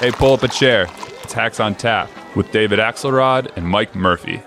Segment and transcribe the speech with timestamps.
[0.00, 0.86] Hey, pull up a chair.
[1.22, 4.42] It's Hacks on Tap with David Axelrod and Mike Murphy.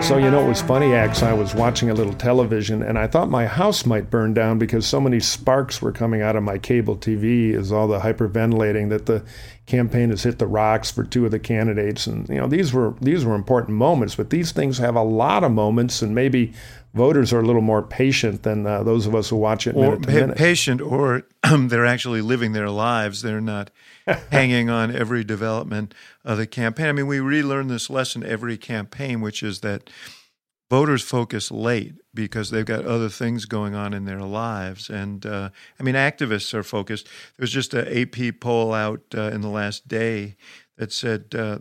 [0.00, 1.24] So, you know, it was funny, Ax.
[1.24, 4.86] I was watching a little television and I thought my house might burn down because
[4.86, 9.06] so many sparks were coming out of my cable TV as all the hyperventilating that
[9.06, 9.24] the
[9.66, 12.06] campaign has hit the rocks for two of the candidates.
[12.06, 15.42] And, you know, these were these were important moments, but these things have a lot
[15.42, 16.52] of moments and maybe
[16.92, 19.92] voters are a little more patient than uh, those of us who watch it or
[19.92, 20.36] minute to minute.
[20.36, 21.22] patient or
[21.56, 23.22] they're actually living their lives.
[23.22, 23.70] They're not
[24.30, 26.86] hanging on every development of the campaign.
[26.86, 29.88] I mean, we relearn this lesson every campaign, which is that
[30.68, 34.88] voters focus late because they've got other things going on in their lives.
[34.88, 37.06] And uh, I mean, activists are focused.
[37.06, 40.36] There was just an AP poll out uh, in the last day
[40.76, 41.58] that said uh,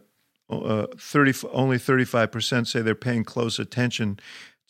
[0.50, 4.20] uh 30, only 35% say they're paying close attention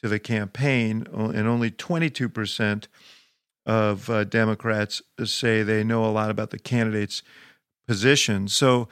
[0.02, 2.88] to the campaign, and only 22%
[3.66, 7.22] of uh, Democrats say they know a lot about the candidates'
[7.88, 8.48] position.
[8.48, 8.88] So,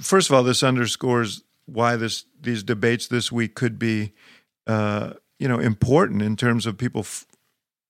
[0.00, 4.12] first of all, this underscores why this these debates this week could be,
[4.66, 7.26] uh, you know, important in terms of people f-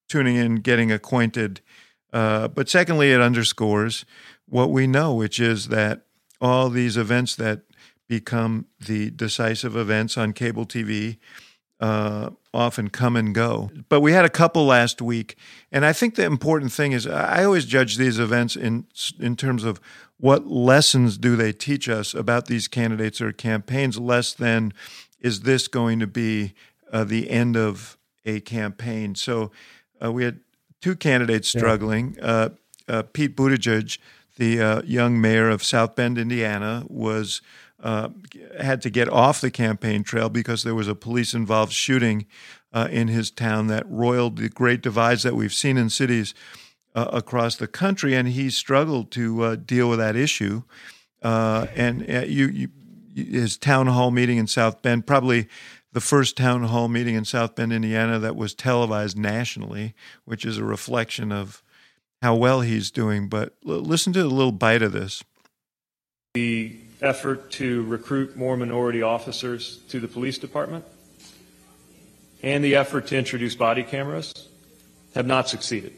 [0.09, 1.61] tuning in, getting acquainted.
[2.12, 4.05] Uh, but secondly, it underscores
[4.48, 6.03] what we know, which is that
[6.41, 7.62] all these events that
[8.09, 11.19] become the decisive events on cable TV
[11.81, 13.71] uh, often come and go.
[13.89, 15.37] But we had a couple last week,
[15.71, 18.87] and I think the important thing is I always judge these events in
[19.19, 19.81] in terms of
[20.19, 24.73] what lessons do they teach us about these candidates or campaigns, less than
[25.21, 26.55] is this going to be
[26.93, 29.15] uh, the end of a campaign.
[29.15, 29.51] So
[30.03, 30.41] uh, we had
[30.81, 32.17] two candidates struggling.
[32.19, 32.25] Yeah.
[32.25, 32.49] Uh,
[32.89, 33.99] uh, Pete Buttigieg,
[34.37, 37.43] the uh, young mayor of South Bend, Indiana, was
[37.83, 38.09] uh,
[38.59, 42.27] had to get off the campaign trail because there was a police involved shooting
[42.73, 46.35] uh, in his town that roiled the great divides that we've seen in cities
[46.95, 48.15] uh, across the country.
[48.15, 50.63] And he struggled to uh, deal with that issue.
[51.23, 52.69] Uh, and you, you,
[53.15, 55.48] his town hall meeting in South Bend, probably
[55.92, 59.95] the first town hall meeting in South Bend, Indiana, that was televised nationally,
[60.27, 61.63] which is a reflection of
[62.20, 63.29] how well he's doing.
[63.29, 65.25] But l- listen to a little bite of this.
[66.35, 70.84] The effort to recruit more minority officers to the police department
[72.42, 74.33] and the effort to introduce body cameras
[75.14, 75.92] have not succeeded.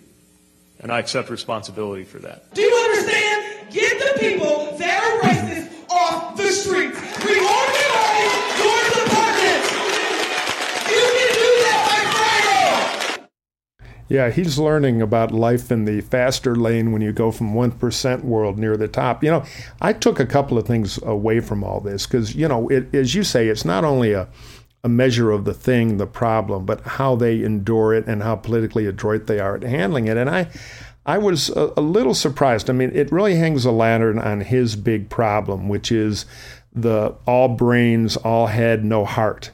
[0.81, 2.55] And I accept responsibility for that.
[2.55, 3.71] Do you understand?
[3.71, 6.97] Get the people that are racist off the streets.
[7.25, 8.33] Reorganize
[8.63, 9.63] your department.
[10.89, 13.98] You can do that by Friday.
[14.09, 18.59] Yeah, he's learning about life in the faster lane when you go from 1% world
[18.59, 19.23] near the top.
[19.23, 19.45] You know,
[19.83, 23.15] I took a couple of things away from all this because, you know, it, as
[23.15, 24.27] you say, it's not only a,
[24.83, 28.87] a measure of the thing, the problem, but how they endure it and how politically
[28.87, 30.17] adroit they are at handling it.
[30.17, 30.49] And I,
[31.05, 32.71] I was a, a little surprised.
[32.71, 36.25] I mean, it really hangs a lantern on his big problem, which is
[36.73, 39.51] the all brains, all head, no heart.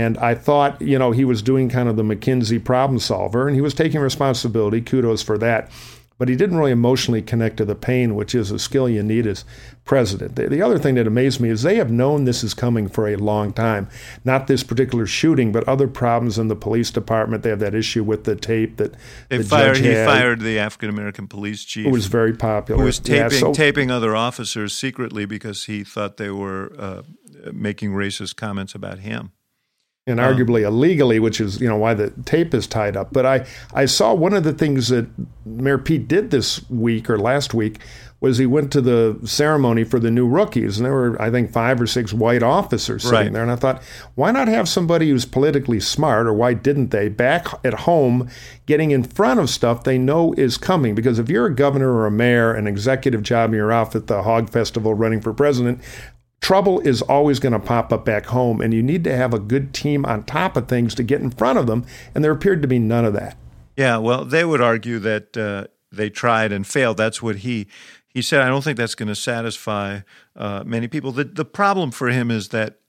[0.00, 3.54] And I thought, you know, he was doing kind of the McKinsey problem solver and
[3.54, 4.80] he was taking responsibility.
[4.80, 5.70] Kudos for that.
[6.18, 9.26] But he didn't really emotionally connect to the pain, which is a skill you need
[9.26, 9.44] as
[9.84, 10.36] president.
[10.36, 13.08] The, the other thing that amazed me is they have known this is coming for
[13.08, 13.88] a long time.
[14.24, 17.42] Not this particular shooting, but other problems in the police department.
[17.42, 18.94] They have that issue with the tape that
[19.30, 19.74] they the fired.
[19.74, 20.06] Judge He had.
[20.06, 21.86] fired the African American police chief.
[21.86, 22.80] It was very popular.
[22.80, 27.02] Who was Yeah, taping so- taping other officers secretly because he thought they were uh,
[27.52, 29.32] making racist comments about him.
[30.06, 33.12] And arguably illegally, which is you know why the tape is tied up.
[33.12, 35.06] But I I saw one of the things that
[35.46, 37.78] Mayor Pete did this week or last week
[38.18, 41.52] was he went to the ceremony for the new rookies, and there were I think
[41.52, 43.32] five or six white officers sitting Right.
[43.32, 43.82] there, and I thought,
[44.14, 48.28] why not have somebody who's politically smart, or why didn't they back at home,
[48.66, 50.94] getting in front of stuff they know is coming?
[50.94, 54.06] Because if you're a governor or a mayor, an executive job, and you're off at
[54.06, 55.80] the Hog Festival running for president,
[56.42, 59.38] trouble is always going to pop up back home, and you need to have a
[59.38, 61.86] good team on top of things to get in front of them.
[62.14, 63.38] And there appeared to be none of that.
[63.76, 66.98] Yeah, well, they would argue that uh, they tried and failed.
[66.98, 67.68] That's what he
[68.08, 68.42] he said.
[68.42, 70.00] I don't think that's going to satisfy
[70.36, 71.12] uh, many people.
[71.12, 72.80] The the problem for him is that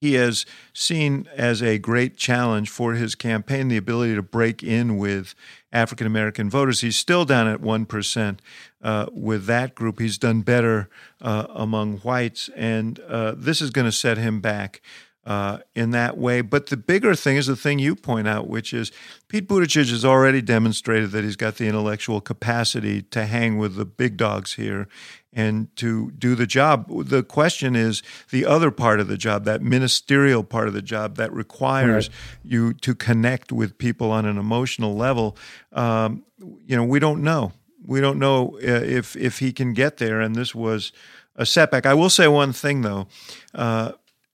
[0.00, 4.96] he has seen as a great challenge for his campaign the ability to break in
[4.96, 5.34] with
[5.72, 6.80] African American voters.
[6.80, 8.42] He's still down at one percent
[8.82, 9.98] uh, with that group.
[10.00, 10.88] He's done better
[11.20, 14.80] uh, among whites, and uh, this is going to set him back
[15.26, 16.40] uh, in that way.
[16.40, 18.90] But the bigger thing is the thing you point out, which is
[19.28, 23.84] Pete Buttigieg has already demonstrated that he's got the intellectual capacity to hang with the
[23.84, 24.88] big dogs here
[25.32, 26.86] and to do the job.
[27.06, 31.16] The question is the other part of the job, that ministerial part of the job
[31.16, 32.16] that requires Right.
[32.42, 35.36] you to connect with people on an emotional level.
[35.72, 36.24] Um,
[36.66, 37.52] you know, we don't know.
[37.86, 40.92] We don't know uh, if if he can get there, and this was
[41.36, 41.86] a setback.
[41.86, 43.06] I will say one thing though.
[43.54, 43.92] Uh,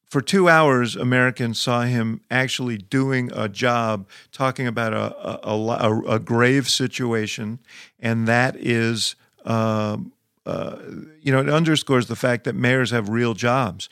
[0.09, 6.01] for two hours, Americans saw him actually doing a job, talking about a a, a,
[6.15, 7.59] a grave situation,
[8.01, 9.17] and that is.
[9.45, 10.13] Um,
[10.45, 10.77] uh,
[11.21, 13.89] you know, it underscores the fact that mayors have real jobs.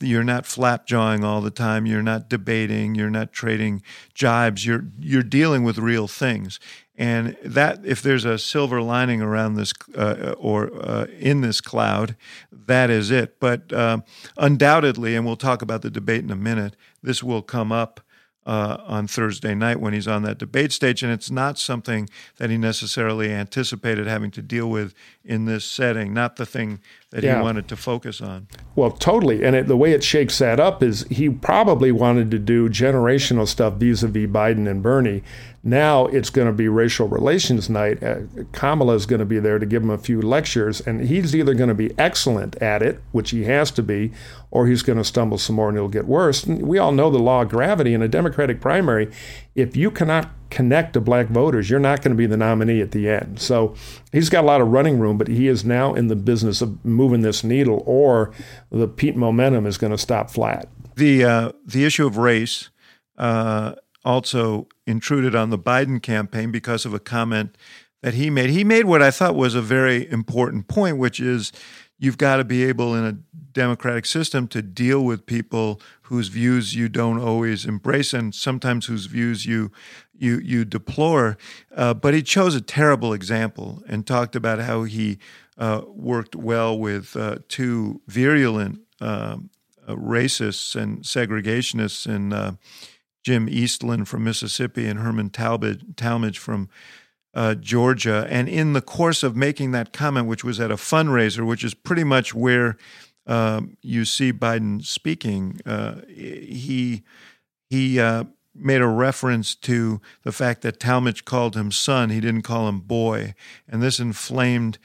[0.00, 1.84] You're not flapjawing all the time.
[1.84, 2.94] You're not debating.
[2.94, 3.82] You're not trading
[4.14, 4.64] jibes.
[4.64, 6.60] You're you're dealing with real things.
[6.98, 12.16] And that, if there's a silver lining around this uh, or uh, in this cloud,
[12.50, 13.38] that is it.
[13.38, 14.00] But uh,
[14.36, 18.00] undoubtedly, and we'll talk about the debate in a minute, this will come up
[18.48, 21.02] uh, on Thursday night when he's on that debate stage.
[21.02, 22.08] And it's not something
[22.38, 26.80] that he necessarily anticipated having to deal with in this setting, not the thing
[27.10, 27.36] that yeah.
[27.36, 28.48] he wanted to focus on.
[28.74, 29.44] Well, totally.
[29.44, 33.46] And it, the way it shakes that up is he probably wanted to do generational
[33.46, 35.22] stuff vis a vis Biden and Bernie.
[35.68, 38.02] Now it's going to be racial relations night.
[38.02, 38.20] Uh,
[38.52, 41.52] Kamala is going to be there to give him a few lectures, and he's either
[41.52, 44.12] going to be excellent at it, which he has to be,
[44.50, 46.44] or he's going to stumble some more and it'll get worse.
[46.44, 49.10] And we all know the law of gravity in a Democratic primary.
[49.54, 52.92] If you cannot connect to black voters, you're not going to be the nominee at
[52.92, 53.38] the end.
[53.38, 53.74] So
[54.10, 56.82] he's got a lot of running room, but he is now in the business of
[56.84, 58.32] moving this needle, or
[58.70, 60.68] the Pete momentum is going to stop flat.
[60.96, 62.70] The uh, the issue of race
[63.18, 63.74] uh,
[64.04, 67.56] also intruded on the Biden campaign because of a comment
[68.02, 68.50] that he made.
[68.50, 71.52] He made what I thought was a very important point, which is
[71.98, 73.18] you've got to be able in a
[73.52, 79.06] democratic system to deal with people whose views you don't always embrace and sometimes whose
[79.06, 79.72] views you
[80.16, 81.36] you you deplore.
[81.74, 85.18] Uh, but he chose a terrible example and talked about how he
[85.56, 89.50] uh, worked well with uh, two virulent um,
[89.86, 92.56] uh, racists and segregationists and
[93.28, 96.70] Jim Eastland from Mississippi and Herman Talmadge, from
[97.34, 98.26] uh, Georgia.
[98.30, 101.74] And in the course of making that comment, which was at a fundraiser, which is
[101.74, 102.78] pretty much where
[103.26, 107.02] um, you see Biden speaking, uh, he
[107.68, 112.08] he uh, made a reference to the fact that Talmadge called him son.
[112.08, 113.34] He didn't call him boy,
[113.68, 114.78] and this inflamed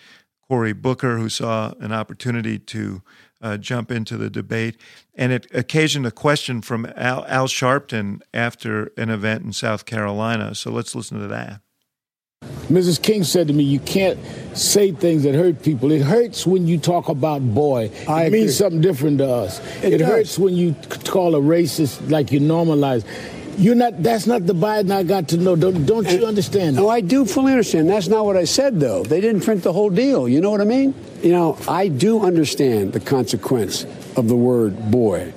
[0.50, 3.04] Cory Booker, who saw an opportunity to
[3.44, 4.78] uh, jump into the debate.
[5.14, 10.56] And it occasioned a question from Al, Al Sharpton after an event in South Carolina.
[10.56, 11.60] So let's listen to that.
[12.70, 13.02] Mrs.
[13.02, 14.18] King said to me, "You can't
[14.54, 15.92] say things that hurt people.
[15.92, 17.90] It hurts when you talk about boy.
[18.08, 18.40] I it agree.
[18.42, 19.60] means something different to us.
[19.84, 20.76] It, it hurts when you
[21.06, 23.06] call a racist like you normalize.
[23.58, 24.02] You're not.
[24.02, 25.56] That's not the Biden I got to know.
[25.56, 26.76] Don't don't you understand?
[26.76, 26.82] That?
[26.82, 27.90] No, I do fully understand.
[27.90, 29.04] That's not what I said, though.
[29.04, 30.28] They didn't print the whole deal.
[30.28, 30.94] You know what I mean?
[31.24, 33.86] You know, I do understand the consequence
[34.18, 35.34] of the word boy.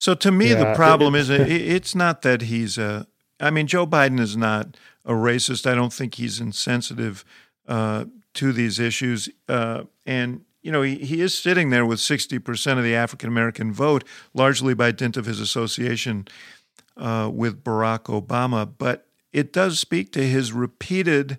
[0.00, 3.06] So to me, yeah, the problem is it's not that he's a.
[3.38, 5.70] I mean, Joe Biden is not a racist.
[5.70, 7.26] I don't think he's insensitive
[7.68, 9.28] uh, to these issues.
[9.48, 13.70] Uh, and you know, he, he is sitting there with 60% of the African American
[13.70, 14.02] vote,
[14.32, 16.26] largely by dint of his association
[16.96, 21.38] uh, with Barack Obama, but it does speak to his repeated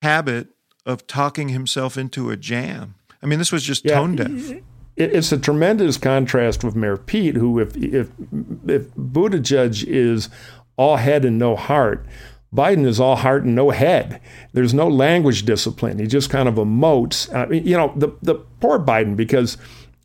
[0.00, 0.48] habit
[0.86, 2.94] of talking himself into a jam.
[3.22, 4.62] I mean, this was just yeah, tone deaf.
[4.96, 8.10] It's a tremendous contrast with Mayor Pete, who, if if
[8.66, 10.28] if Buttigieg is
[10.76, 12.04] all head and no heart,
[12.54, 14.20] Biden is all heart and no head.
[14.52, 15.98] There's no language discipline.
[15.98, 17.32] He just kind of emotes.
[17.34, 19.56] I mean, you know, the the poor Biden because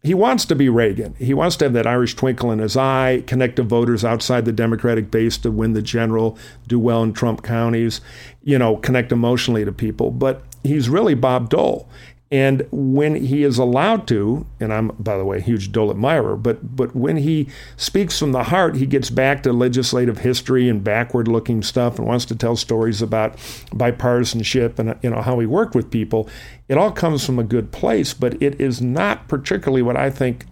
[0.05, 1.15] he wants to be Reagan.
[1.17, 4.51] He wants to have that Irish twinkle in his eye, connect to voters outside the
[4.51, 8.01] Democratic base to win the general, do well in Trump counties,
[8.43, 10.12] you know, connect emotionally to people.
[10.12, 11.89] But he's really Bob Dole.
[12.36, 16.36] And when he is allowed to, and I'm, by the way, a huge Dole admirer,
[16.36, 20.84] but, but when he speaks from the heart, he gets back to legislative history and
[20.84, 23.38] backward looking stuff and wants to tell stories about
[23.72, 26.27] bipartisanship and you know how he worked with people.
[26.68, 30.46] It all comes from a good place, but it is not particularly what I think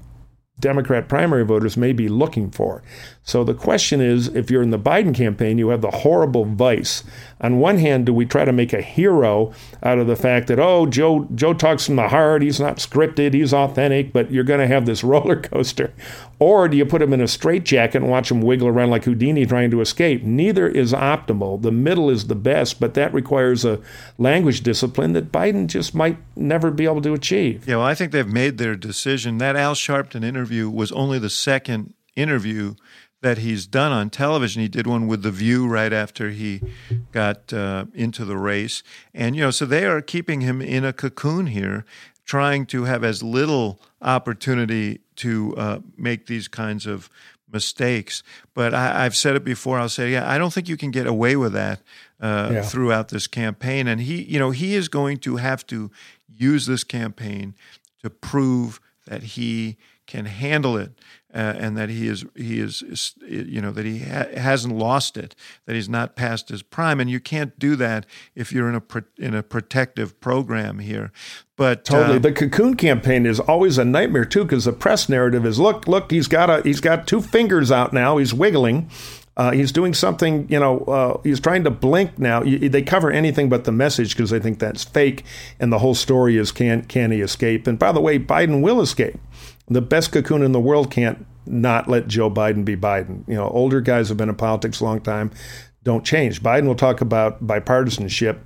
[0.61, 2.81] Democrat primary voters may be looking for.
[3.25, 7.03] So the question is if you're in the Biden campaign, you have the horrible vice.
[7.39, 10.59] On one hand, do we try to make a hero out of the fact that,
[10.59, 14.59] oh, Joe, Joe talks from the heart, he's not scripted, he's authentic, but you're going
[14.59, 15.93] to have this roller coaster?
[16.37, 19.45] Or do you put him in a straitjacket and watch him wiggle around like Houdini
[19.45, 20.23] trying to escape?
[20.23, 21.61] Neither is optimal.
[21.61, 23.79] The middle is the best, but that requires a
[24.17, 27.65] language discipline that Biden just might never be able to achieve.
[27.67, 29.37] Yeah, well, I think they've made their decision.
[29.37, 32.75] That Al Sharpton interview was only the second interview
[33.23, 34.61] that he's done on television.
[34.61, 36.61] He did one with The View right after he
[37.13, 38.83] got uh, into the race.
[39.13, 41.85] And, you know, so they are keeping him in a cocoon here,
[42.25, 47.09] trying to have as little opportunity to uh, make these kinds of
[47.49, 48.23] mistakes.
[48.53, 49.79] But I, have said it before.
[49.79, 51.79] I'll say, yeah, I don't think you can get away with that
[52.19, 52.61] uh, yeah.
[52.61, 53.87] throughout this campaign.
[53.87, 55.89] And he, you know, he is going to have to
[56.27, 57.55] use this campaign
[58.01, 59.77] to prove that he
[60.13, 60.91] can handle it
[61.33, 65.17] uh, and that he is he is, is you know that he ha- hasn't lost
[65.17, 65.33] it
[65.65, 68.05] that he's not past his prime and you can't do that
[68.35, 71.11] if you're in a pro- in a protective program here
[71.57, 75.47] but totally uh, the cocoon campaign is always a nightmare too because the press narrative
[75.47, 78.87] is look look he's got a he's got two fingers out now he's wiggling
[79.35, 82.43] uh, he's doing something, you know, uh, he's trying to blink now.
[82.43, 85.23] You, they cover anything but the message because they think that's fake,
[85.59, 87.65] and the whole story is can can he escape?
[87.65, 89.19] And by the way, Biden will escape.
[89.67, 93.27] The best cocoon in the world can't not let Joe Biden be Biden.
[93.27, 95.31] You know, older guys have been in politics a long time,
[95.83, 96.41] don't change.
[96.41, 98.39] Biden will talk about bipartisanship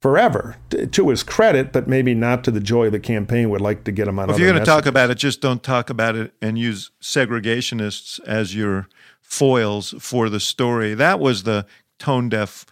[0.00, 0.56] forever
[0.92, 3.92] to his credit, but maybe not to the joy of the campaign would like to
[3.92, 4.28] get him on.
[4.28, 6.90] Well, if you're going to talk about it, just don't talk about it and use
[7.00, 8.88] segregationists as your
[9.20, 10.94] foils for the story.
[10.94, 11.66] That was the
[11.98, 12.66] tone deaf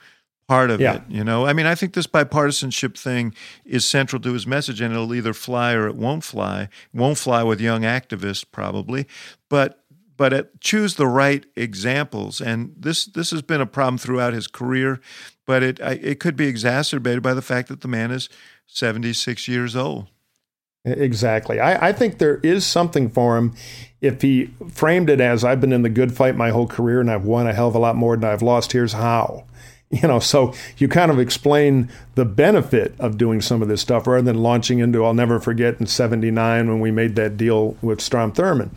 [0.47, 0.97] part of yeah.
[0.97, 1.03] it.
[1.09, 3.35] You know, I mean, I think this bipartisanship thing
[3.65, 6.63] is central to his message, and it'll either fly or it won't fly.
[6.63, 9.07] It won't fly with young activists probably,
[9.49, 9.81] but
[10.17, 12.41] but it, choose the right examples.
[12.41, 15.01] And this this has been a problem throughout his career,
[15.47, 18.29] but it it could be exacerbated by the fact that the man is
[18.67, 20.09] seventy six years old.
[20.85, 21.61] Exactly.
[21.61, 23.55] I, I think there is something for him
[24.03, 27.11] if he framed it as I've been in the good fight my whole career and
[27.11, 28.73] I've won a hell of a lot more than I've lost.
[28.73, 29.47] Here's how.
[30.03, 34.07] You know, so you kind of explain the benefit of doing some of this stuff
[34.07, 38.01] rather than launching into, I'll never forget in 79 when we made that deal with
[38.01, 38.71] Strom Thurmond.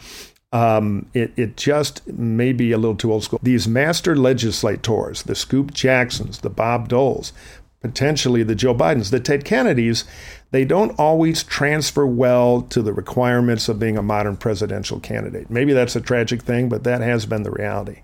[0.54, 3.40] Um, it, it just may be a little too old school.
[3.42, 7.34] These master legislators, the Scoop Jacksons, the Bob Doles,
[7.82, 10.06] potentially the Joe Bidens, the Ted Kennedys,
[10.52, 15.50] they don't always transfer well to the requirements of being a modern presidential candidate.
[15.50, 18.02] Maybe that's a tragic thing, but that has been the reality.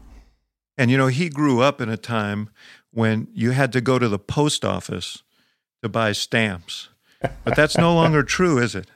[0.77, 2.49] And you know, he grew up in a time
[2.93, 5.23] when you had to go to the post office
[5.81, 6.89] to buy stamps.
[7.43, 8.87] But that's no longer true, is it?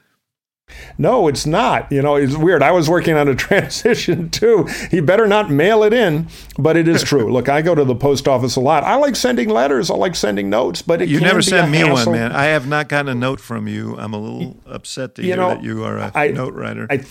[0.98, 1.90] No, it's not.
[1.90, 2.62] You know, it's weird.
[2.62, 4.68] I was working on a transition too.
[4.90, 6.28] He better not mail it in,
[6.58, 7.32] but it is true.
[7.32, 8.84] Look, I go to the post office a lot.
[8.84, 9.90] I like sending letters.
[9.90, 12.12] I like sending notes, but it you never sent me hassle.
[12.12, 12.32] one, man.
[12.32, 13.96] I have not gotten a note from you.
[13.98, 16.86] I'm a little upset to you hear know, that you are a I, note writer.
[16.90, 17.02] I,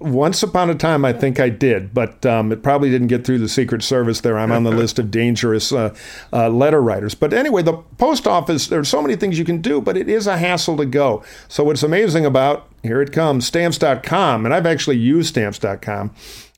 [0.00, 3.38] once upon a time, I think I did, but um, it probably didn't get through
[3.38, 4.38] the Secret Service there.
[4.38, 5.94] I'm on the list of dangerous uh,
[6.32, 7.14] uh, letter writers.
[7.14, 10.26] But anyway, the post office, there's so many things you can do, but it is
[10.26, 11.22] a hassle to go.
[11.48, 16.14] So, what's amazing about, here it comes, stamps.com, and I've actually used stamps.com.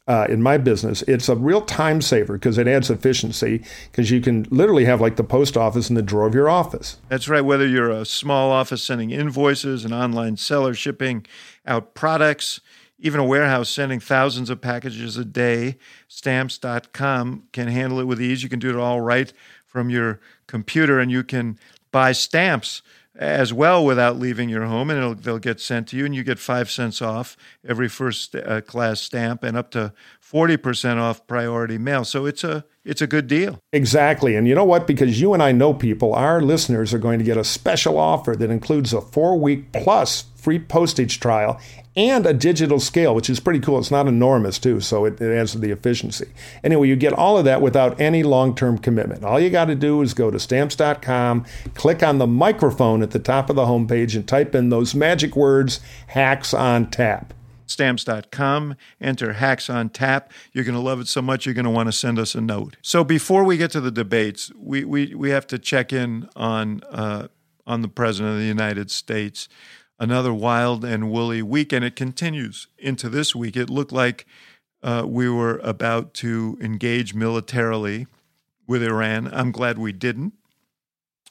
[0.09, 4.21] Uh, in my business, it's a real time saver because it adds efficiency because you
[4.21, 6.99] can literally have like the post office in the drawer of your office.
[7.09, 7.41] That's right.
[7.41, 11.25] Whether you're a small office sending invoices, an online seller shipping
[11.65, 12.61] out products,
[13.03, 18.45] even a warehouse sending thousands of packages a day, stamps.com can handle it with ease.
[18.45, 19.33] You can do it all right
[19.67, 21.59] from your computer, and you can
[21.91, 22.81] buy stamps
[23.17, 26.39] as well without leaving your home, and they'll get sent to you, and you get
[26.39, 29.93] five cents off every first uh, class stamp, and up to
[30.33, 32.05] forty percent off priority mail.
[32.05, 33.61] So it's a it's a good deal.
[33.73, 34.87] Exactly, and you know what?
[34.87, 38.35] Because you and I know people, our listeners are going to get a special offer
[38.35, 41.61] that includes a four week plus free postage trial
[41.95, 43.79] and a digital scale, which is pretty cool.
[43.79, 46.33] It's not enormous, too, so it, it adds to the efficiency.
[46.65, 49.23] Anyway, you get all of that without any long term commitment.
[49.23, 53.19] All you got to do is go to stamps.com, click on the microphone at the
[53.19, 57.35] top of the homepage, and type in those magic words hacks on tap.
[57.67, 60.33] Stamps.com, enter hacks on tap.
[60.53, 62.41] You're going to love it so much, you're going to want to send us a
[62.41, 62.77] note.
[62.83, 66.83] So before we get to the debates, we, we, we have to check in on,
[66.91, 67.29] uh,
[67.67, 69.49] on the President of the United States
[70.03, 73.57] another wild and woolly week, and it continues into this week.
[73.57, 74.27] It looked like
[74.83, 78.09] uh, we were about to engage militarily
[78.67, 79.33] with Iran.
[79.33, 80.33] I'm glad we didn't.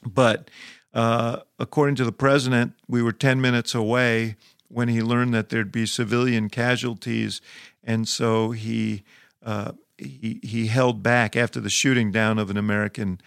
[0.03, 0.49] But
[0.93, 4.37] uh, according to the president, we were 10 minutes away
[4.71, 7.41] when he learned that there'd be civilian casualties.
[7.83, 9.03] And so he,
[9.43, 13.19] uh, he, he held back after the shooting down of an American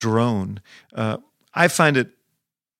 [0.00, 0.60] drone.
[0.94, 1.18] Uh,
[1.54, 2.12] I find it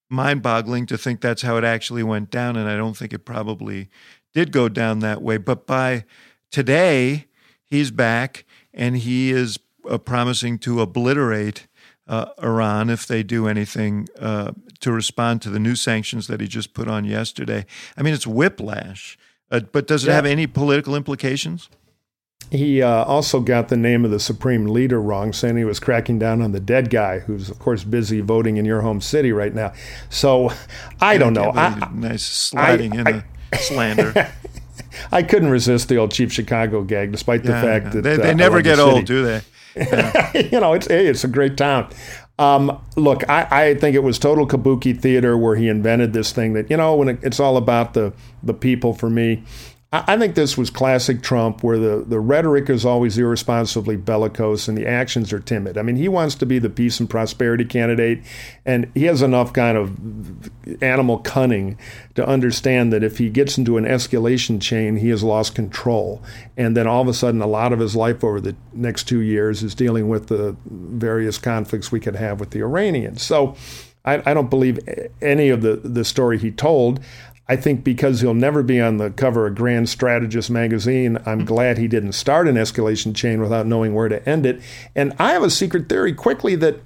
[0.08, 2.56] mind boggling to think that's how it actually went down.
[2.56, 3.88] And I don't think it probably
[4.34, 5.36] did go down that way.
[5.36, 6.04] But by
[6.50, 7.26] today,
[7.64, 8.44] he's back
[8.74, 11.66] and he is uh, promising to obliterate
[12.06, 16.48] uh, Iran if they do anything uh, to respond to the new sanctions that he
[16.48, 17.66] just put on yesterday.
[17.96, 19.18] I mean, it's whiplash.
[19.50, 20.14] Uh, but does it yeah.
[20.14, 21.68] have any political implications?
[22.50, 26.18] He uh, also got the name of the supreme leader wrong, saying he was cracking
[26.18, 29.54] down on the dead guy, who's of course busy voting in your home city right
[29.54, 29.72] now.
[30.08, 30.50] So
[31.00, 31.52] I don't know.
[31.54, 33.12] I, nice sliding I, in I,
[33.52, 34.32] the slander.
[35.12, 37.90] I couldn't resist the old Chief Chicago gag, despite the Yeah, fact yeah.
[37.92, 38.90] that they, uh, they I never the get city.
[38.90, 39.40] old, do they?
[40.50, 41.88] you know, it's hey, it's a great town.
[42.40, 46.54] Um, look, I, I think it was total kabuki theater where he invented this thing
[46.54, 48.94] that you know when it, it's all about the the people.
[48.94, 49.44] For me,
[49.92, 54.78] I, think this was classic Trump, where the the rhetoric is always irresponsibly bellicose and
[54.78, 55.76] the actions are timid.
[55.76, 58.22] I mean, he wants to be the peace and prosperity candidate,
[58.64, 61.76] and he has enough kind of animal cunning
[62.14, 66.22] to understand that if he gets into an escalation chain, he has lost control.
[66.56, 69.20] And then all of a sudden, a lot of his life over the next two
[69.20, 73.22] years is dealing with the various conflicts we could have with the Iranians.
[73.22, 73.56] So
[74.04, 74.78] I, I don't believe
[75.20, 77.00] any of the, the story he told.
[77.50, 81.78] I think because he'll never be on the cover of Grand Strategist magazine, I'm glad
[81.78, 84.62] he didn't start an escalation chain without knowing where to end it.
[84.94, 86.76] And I have a secret theory quickly that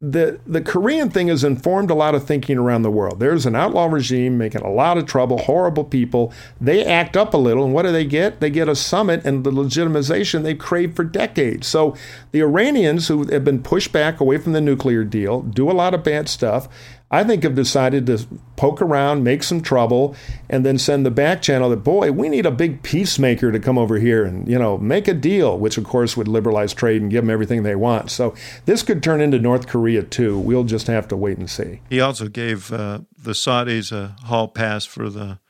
[0.00, 3.20] the the Korean thing has informed a lot of thinking around the world.
[3.20, 6.32] There's an outlaw regime making a lot of trouble, horrible people.
[6.60, 8.40] They act up a little, and what do they get?
[8.40, 11.68] They get a summit and the legitimization they've craved for decades.
[11.68, 11.94] So
[12.32, 15.94] the Iranians, who have been pushed back away from the nuclear deal, do a lot
[15.94, 16.66] of bad stuff.
[17.10, 18.24] I think have decided to
[18.56, 20.14] poke around, make some trouble,
[20.48, 23.78] and then send the back channel that, boy, we need a big peacemaker to come
[23.78, 27.10] over here and, you know, make a deal, which of course would liberalize trade and
[27.10, 28.10] give them everything they want.
[28.12, 28.34] So
[28.66, 30.38] this could turn into North Korea too.
[30.38, 31.80] We'll just have to wait and see.
[31.90, 35.40] He also gave uh, the Saudis a hall pass for the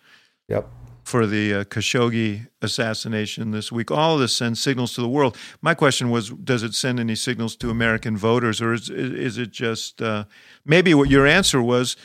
[0.51, 0.69] Yep.
[1.11, 3.91] For the uh, Khashoggi assassination this week.
[3.91, 5.37] All of this sends signals to the world.
[5.61, 9.51] My question was, does it send any signals to American voters, or is is it
[9.51, 10.25] just uh,
[10.65, 11.97] maybe what your answer was?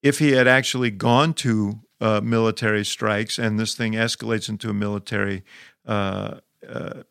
[0.00, 4.74] If he had actually gone to uh, military strikes and this thing escalates into a
[4.74, 5.42] military
[5.84, 6.38] uh,
[6.68, 7.02] uh,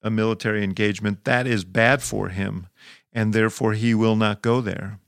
[0.00, 2.68] a military engagement, that is bad for him,
[3.12, 5.00] and therefore he will not go there.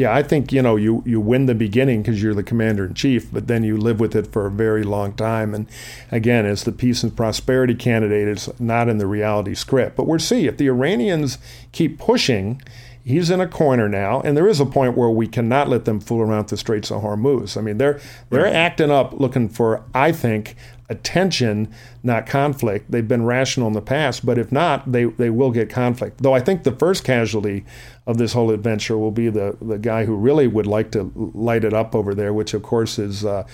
[0.00, 2.94] Yeah, I think you know you you win the beginning because you're the commander in
[2.94, 5.54] chief, but then you live with it for a very long time.
[5.54, 5.66] And
[6.10, 9.96] again, as the peace and prosperity candidate, it's not in the reality script.
[9.96, 11.36] But we'll see if the Iranians
[11.72, 12.62] keep pushing.
[13.04, 16.00] He's in a corner now, and there is a point where we cannot let them
[16.00, 17.58] fool around the Straits of Hormuz.
[17.58, 20.56] I mean, they're they're acting up, looking for, I think,
[20.90, 21.72] attention,
[22.02, 22.90] not conflict.
[22.90, 26.22] They've been rational in the past, but if not, they, they will get conflict.
[26.22, 27.64] Though I think the first casualty
[28.06, 31.64] of this whole adventure will be the, the guy who really would like to light
[31.64, 33.46] it up over there, which of course is uh,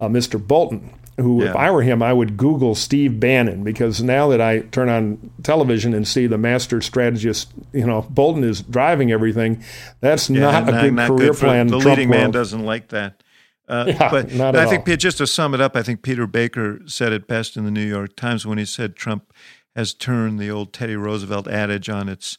[0.00, 0.44] uh, Mr.
[0.44, 0.92] Bolton.
[1.18, 4.88] Who, if I were him, I would Google Steve Bannon because now that I turn
[4.88, 9.64] on television and see the master strategist, you know, Bolton is driving everything.
[10.00, 11.66] That's not a good career for- plan.
[11.66, 12.34] The Trump leading man world.
[12.34, 13.20] doesn't like that.
[13.68, 14.96] Uh, Yeah, but I at think all.
[14.96, 17.86] just to sum it up, I think Peter Baker said it best in the New
[17.86, 19.32] York Times when he said Trump
[19.76, 22.38] has turned the old Teddy Roosevelt adage on its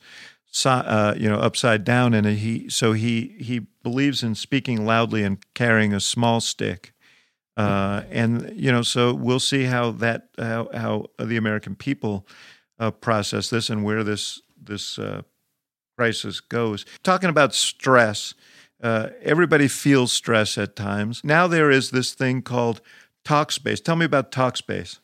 [0.65, 5.37] uh, you know upside down, and he so he he believes in speaking loudly and
[5.53, 6.93] carrying a small stick.
[7.55, 12.25] Uh, and you know, so we'll see how that how, how the American people
[12.79, 15.21] uh, process this and where this this uh,
[15.97, 16.85] crisis goes.
[17.03, 18.33] Talking about stress,
[18.81, 21.21] uh, everybody feels stress at times.
[21.23, 22.81] Now there is this thing called
[23.25, 23.83] Talkspace.
[23.83, 24.99] Tell me about Talkspace.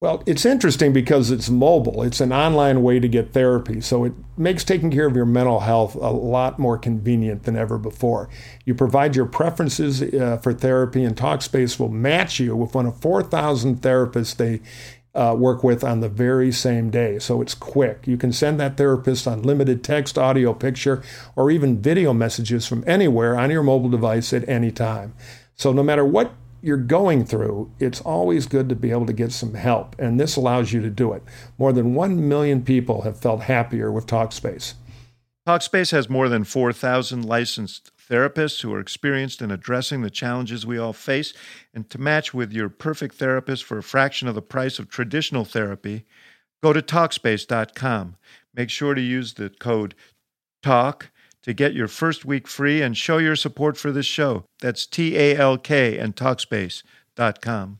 [0.00, 2.04] Well, it's interesting because it's mobile.
[2.04, 3.80] It's an online way to get therapy.
[3.80, 7.78] So it makes taking care of your mental health a lot more convenient than ever
[7.78, 8.28] before.
[8.64, 13.00] You provide your preferences uh, for therapy, and Talkspace will match you with one of
[13.00, 14.60] 4,000 therapists they
[15.18, 17.18] uh, work with on the very same day.
[17.18, 18.06] So it's quick.
[18.06, 21.02] You can send that therapist unlimited text, audio, picture,
[21.34, 25.14] or even video messages from anywhere on your mobile device at any time.
[25.56, 29.32] So no matter what you're going through, it's always good to be able to get
[29.32, 31.22] some help, and this allows you to do it.
[31.56, 34.74] More than 1 million people have felt happier with Talkspace.
[35.46, 40.78] Talkspace has more than 4,000 licensed therapists who are experienced in addressing the challenges we
[40.78, 41.32] all face.
[41.74, 45.44] And to match with your perfect therapist for a fraction of the price of traditional
[45.44, 46.04] therapy,
[46.62, 48.16] go to Talkspace.com.
[48.54, 49.94] Make sure to use the code
[50.62, 51.10] TALK
[51.42, 54.44] to get your first week free and show your support for this show.
[54.60, 57.78] That's T A L K and Talkspace.com.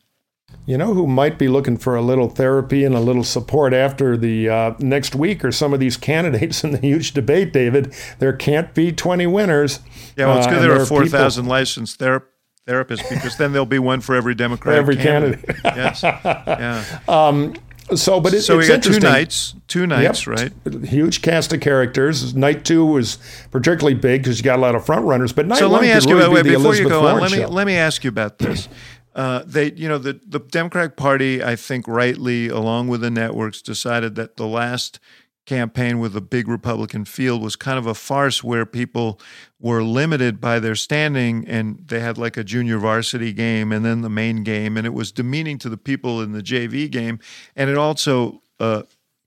[0.67, 4.17] You know who might be looking for a little therapy and a little support after
[4.19, 7.95] the uh, next week or some of these candidates in the huge debate, David.
[8.19, 9.81] There can't be 20 winners.
[10.17, 12.23] Yeah, well, it's Uh, good and there are 4,000 licensed thera-
[12.67, 14.77] therapists because then there'll be one for every Democrat.
[14.77, 15.45] every candidate.
[15.65, 16.03] yes.
[16.03, 17.53] Yeah.
[17.95, 20.37] So, but it, so we got two nights, two nights, Yep.
[20.67, 20.85] right?
[20.85, 22.35] Huge cast of characters.
[22.35, 23.17] Night two was
[23.51, 25.33] particularly big because you got a lot of front runners.
[25.33, 27.19] But night So let me ask you about wait, before you go on.
[27.23, 27.49] Let me show.
[27.49, 28.69] let me ask you about this.
[29.19, 33.61] Uh, they, you know, the the Democratic Party, I think, rightly, along with the networks,
[33.61, 35.01] decided that the last
[35.45, 39.19] campaign with a big Republican field was kind of a farce where people
[39.59, 44.03] were limited by their standing and they had like a junior varsity game and then
[44.03, 44.77] the main game.
[44.77, 47.19] And it was demeaning to the people in the JV game.
[47.57, 48.83] And it also uh,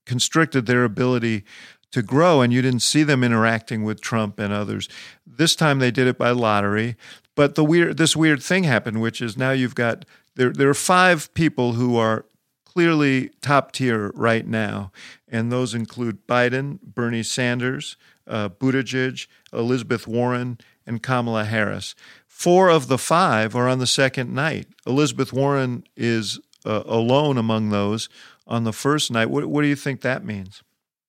[0.06, 1.44] constricted their ability
[1.92, 2.42] to grow.
[2.42, 4.90] And you didn't see them interacting with Trump and others.
[5.26, 6.96] This time they did it by lottery.
[7.36, 10.52] But the weird, this weird thing happened, which is now you've got there.
[10.52, 12.26] There are five people who are
[12.66, 14.92] clearly top tier right now,
[15.28, 21.96] and those include Biden, Bernie Sanders, uh, Buttigieg, Elizabeth Warren, and Kamala Harris.
[22.28, 24.68] Four of the five are on the second night.
[24.88, 28.10] Elizabeth Warren is uh, alone among those
[28.48, 29.30] on the first night.
[29.30, 30.64] What, what do you think that means?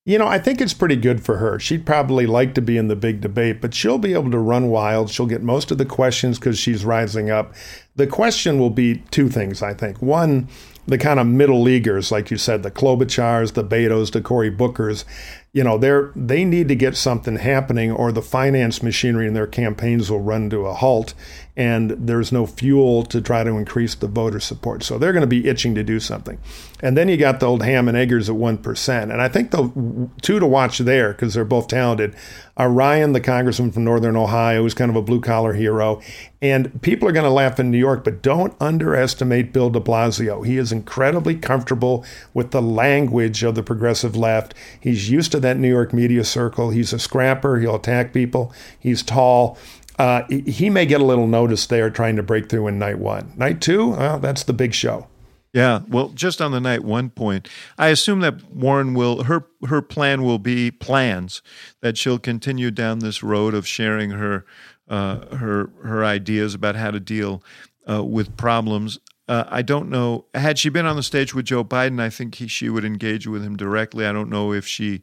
[0.05, 1.61] You know, I think it's pretty good for her.
[1.61, 4.69] She'd probably like to be in the big debate, but she'll be able to run
[4.69, 5.11] wild.
[5.11, 7.55] She'll get most of the questions because she's rising up.
[7.95, 10.01] The question will be two things, I think.
[10.01, 10.49] One,
[10.87, 15.05] the kind of middle leaguers, like you said, the Klobuchars, the Beto's, the Cory Bookers,
[15.53, 19.47] you know, they're they need to get something happening, or the finance machinery in their
[19.47, 21.13] campaigns will run to a halt,
[21.55, 24.83] and there's no fuel to try to increase the voter support.
[24.83, 26.39] So they're going to be itching to do something.
[26.81, 29.51] And then you got the old ham and eggers at one percent, and I think
[29.51, 32.17] the two to watch there because they're both talented
[32.57, 36.03] are Ryan, the congressman from Northern Ohio, who's kind of a blue collar hero,
[36.43, 40.45] and people are going to laugh in New York, but don't underestimate Bill de Blasio.
[40.45, 44.55] He is incredibly comfortable with the language of the progressive left.
[44.79, 46.71] He's used to that New York media circle.
[46.71, 47.59] He's a scrapper.
[47.59, 48.53] He'll attack people.
[48.79, 49.57] He's tall.
[49.99, 53.33] Uh, he may get a little notice there trying to break through in night one.
[53.37, 55.07] Night two, well, that's the big show.
[55.53, 59.83] Yeah, well, just on the night one point, I assume that Warren will her her
[59.83, 61.43] plan will be plans
[61.83, 64.47] that she'll continue down this road of sharing her
[64.89, 67.43] uh, her her ideas about how to deal
[67.89, 68.99] uh, with problems.
[69.29, 70.25] Uh, I don't know.
[70.35, 73.27] Had she been on the stage with Joe Biden, I think he, she would engage
[73.27, 74.07] with him directly.
[74.07, 75.03] I don't know if she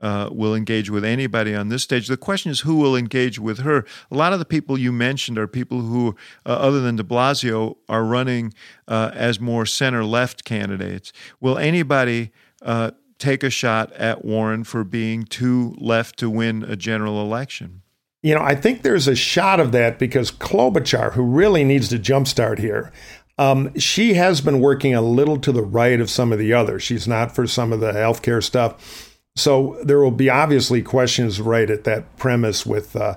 [0.00, 2.06] uh, will engage with anybody on this stage.
[2.08, 3.84] The question is who will engage with her.
[4.10, 6.14] A lot of the people you mentioned are people who,
[6.46, 8.54] uh, other than de Blasio, are running
[8.86, 11.12] uh, as more center left candidates.
[11.40, 12.30] Will anybody
[12.62, 17.82] uh, take a shot at Warren for being too left to win a general election?
[18.22, 21.98] You know, I think there's a shot of that because Klobuchar, who really needs to
[21.98, 22.92] jumpstart here,
[23.38, 26.82] um, she has been working a little to the right of some of the others.
[26.82, 29.07] She's not for some of the healthcare stuff.
[29.38, 33.16] So there will be obviously questions right at that premise with uh,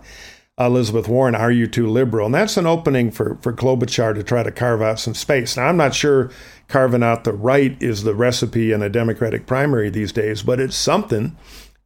[0.59, 1.35] Elizabeth Warren.
[1.35, 2.27] Are you too liberal?
[2.27, 5.57] And that's an opening for, for Klobuchar to try to carve out some space.
[5.57, 6.31] Now, I'm not sure
[6.67, 10.75] carving out the right is the recipe in a Democratic primary these days, but it's
[10.75, 11.35] something.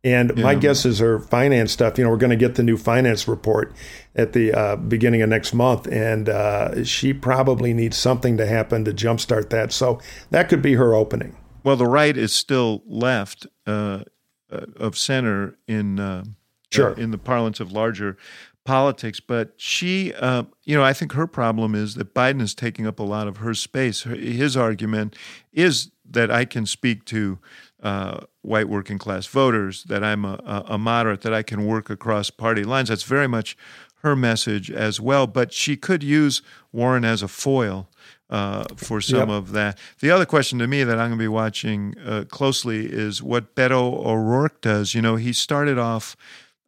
[0.03, 0.43] And yeah.
[0.43, 1.97] my guess is her finance stuff.
[1.97, 3.73] You know, we're going to get the new finance report
[4.15, 8.85] at the uh, beginning of next month, and uh, she probably needs something to happen
[8.85, 9.73] to jumpstart that.
[9.73, 11.35] So that could be her opening.
[11.63, 14.03] Well, the right is still left uh,
[14.51, 16.23] uh of center in uh,
[16.71, 16.93] sure.
[16.93, 18.17] in the parlance of larger
[18.65, 19.19] politics.
[19.19, 22.99] But she, uh, you know, I think her problem is that Biden is taking up
[22.99, 24.03] a lot of her space.
[24.03, 25.15] His argument
[25.53, 27.39] is that I can speak to
[27.81, 32.29] uh, white working class voters, that I'm a, a, moderate, that I can work across
[32.29, 32.89] party lines.
[32.89, 33.55] That's very much
[33.97, 35.27] her message as well.
[35.27, 37.87] But she could use Warren as a foil
[38.35, 39.37] uh, for some yep.
[39.37, 39.77] of that.
[40.01, 43.55] The other question to me that I'm going to be watching uh, closely is what
[43.55, 44.93] Beto O'Rourke does.
[44.93, 46.17] You know, he started off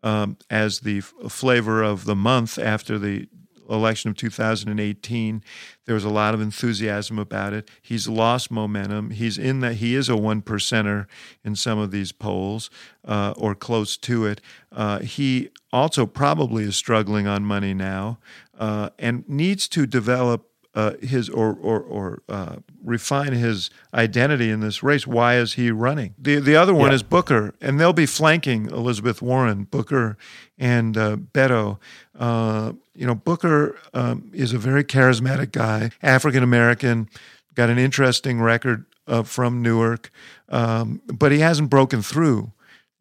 [0.01, 3.27] um, as the f- flavor of the month after the
[3.69, 5.43] election of 2018.
[5.85, 7.69] There was a lot of enthusiasm about it.
[7.81, 9.09] He's lost momentum.
[9.09, 11.05] He's in that he is a one percenter
[11.43, 12.69] in some of these polls
[13.03, 14.39] uh, or close to it.
[14.71, 18.19] Uh, he also probably is struggling on money now
[18.57, 20.46] uh, and needs to develop
[20.77, 25.07] uh, his or or, or uh, refine his identity in this race.
[25.07, 26.13] Why is he running?
[26.19, 26.95] The the other one yeah.
[26.95, 30.17] is Booker, and they'll be flanking Elizabeth Warren, Booker,
[30.59, 31.79] and uh, Beto.
[32.17, 37.09] Uh, you know, Booker um, is a very charismatic guy, African American,
[37.55, 40.11] got an interesting record uh, from Newark,
[40.49, 42.51] um, but he hasn't broken through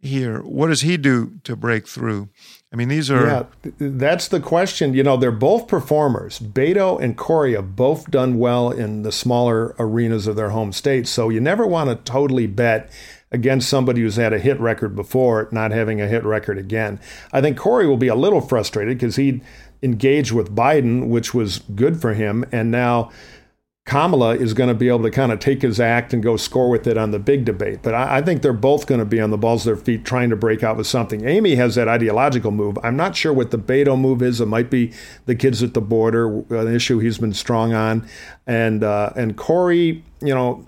[0.01, 0.41] here.
[0.41, 2.29] What does he do to break through?
[2.73, 3.27] I mean, these are.
[3.27, 4.95] Yeah, that's the question.
[4.95, 6.39] You know, they're both performers.
[6.39, 11.11] Beto and Cory have both done well in the smaller arenas of their home states.
[11.11, 12.91] So you never want to totally bet
[13.33, 17.01] against somebody who's had a hit record before, not having a hit record again.
[17.33, 19.43] I think Cory will be a little frustrated because he
[19.83, 22.45] engaged with Biden, which was good for him.
[22.53, 23.11] And now
[23.87, 26.69] Kamala is going to be able to kind of take his act and go score
[26.69, 27.81] with it on the big debate.
[27.83, 30.05] But I, I, think they're both going to be on the balls of their feet
[30.05, 31.25] trying to break out with something.
[31.25, 32.77] Amy has that ideological move.
[32.83, 34.41] I'm not sure what the Beto move is.
[34.41, 34.93] It might be
[35.27, 38.09] the kids at the border, an issue he's been strong on.
[38.45, 40.67] And, uh, and Cory, you know,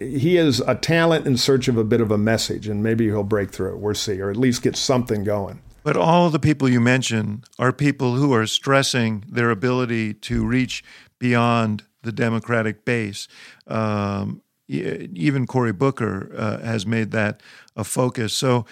[0.00, 3.24] he is a talent in search of a bit of a message, and maybe he'll
[3.24, 3.76] break through.
[3.76, 5.60] We'll see, or at least get something going.
[5.84, 10.82] But all the people you mention are people who are stressing their ability to reach
[11.18, 13.28] beyond the Democratic base.
[13.66, 17.42] Um, even Cory Booker uh, has made that
[17.76, 18.32] a focus.
[18.32, 18.64] So,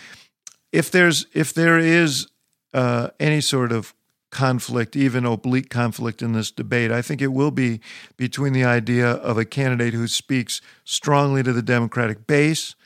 [0.73, 2.29] if there's if there is
[2.73, 3.93] uh, any sort of
[4.31, 7.81] conflict, even oblique conflict in this debate, I think it will be
[8.17, 12.77] between the idea of a candidate who speaks strongly to the Democratic base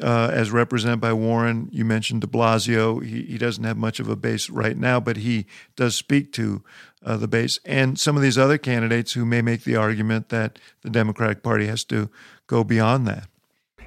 [0.00, 1.68] uh, as represented by Warren.
[1.72, 3.04] You mentioned de Blasio.
[3.04, 6.62] He, he doesn't have much of a base right now, but he does speak to
[7.04, 7.58] uh, the base.
[7.64, 11.66] And some of these other candidates who may make the argument that the Democratic Party
[11.66, 12.08] has to
[12.46, 13.28] go beyond that.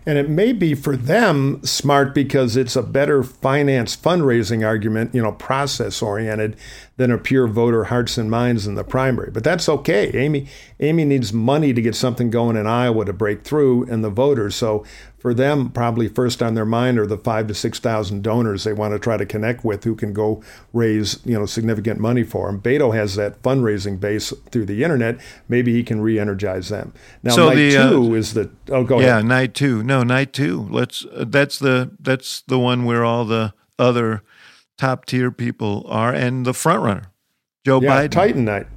[0.08, 5.22] And it may be for them smart because it's a better finance fundraising argument, you
[5.22, 6.58] know, process oriented
[6.98, 9.32] than a pure voter hearts and minds in the primary.
[9.32, 10.12] But that's okay.
[10.14, 10.48] Amy
[10.80, 14.56] Amy needs money to get something going in Iowa to break through in the voters.
[14.56, 14.86] So
[15.26, 18.74] for them, probably first on their mind are the five to six thousand donors they
[18.74, 22.46] want to try to connect with who can go raise you know significant money for
[22.46, 22.62] them.
[22.62, 25.20] Beto has that fundraising base through the internet.
[25.50, 26.94] Maybe he can re-energize them.
[27.24, 29.26] Now, so night the, uh, two is the oh go yeah, ahead.
[29.26, 29.82] night two.
[29.82, 30.68] No, night two.
[30.70, 31.04] Let's.
[31.06, 34.22] Uh, that's the that's the one where all the other
[34.78, 37.12] top tier people are, and the front runner,
[37.66, 38.12] Joe yeah, Biden.
[38.12, 38.68] Titan night.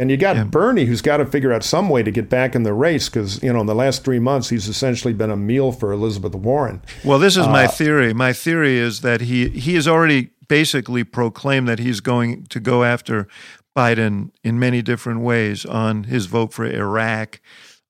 [0.00, 0.44] And you got Yeah.
[0.44, 3.42] Bernie, who's got to figure out some way to get back in the race because,
[3.42, 6.80] you know, in the last three months, he's essentially been a meal for Elizabeth Warren.
[7.04, 8.14] Well, this is Uh, my theory.
[8.14, 12.82] My theory is that he he has already basically proclaimed that he's going to go
[12.82, 13.28] after
[13.76, 17.38] Biden in many different ways on his vote for Iraq,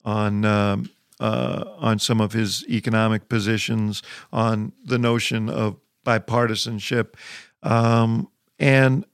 [0.04, 7.14] on um, uh, on some of his economic positions, on the notion of bipartisanship,
[7.62, 9.04] um, and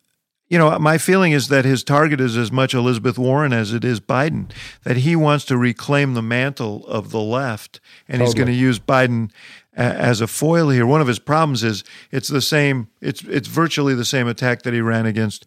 [0.49, 3.85] you know, my feeling is that his target is as much Elizabeth Warren as it
[3.85, 4.51] is Biden.
[4.85, 8.79] That he wants to reclaim the mantle of the left, and he's going to use
[8.79, 9.31] Biden
[9.77, 10.87] a- as a foil here.
[10.87, 11.83] One of his problems is
[12.13, 12.89] it's the same.
[13.01, 15.45] It's it's virtually the same attack that he ran against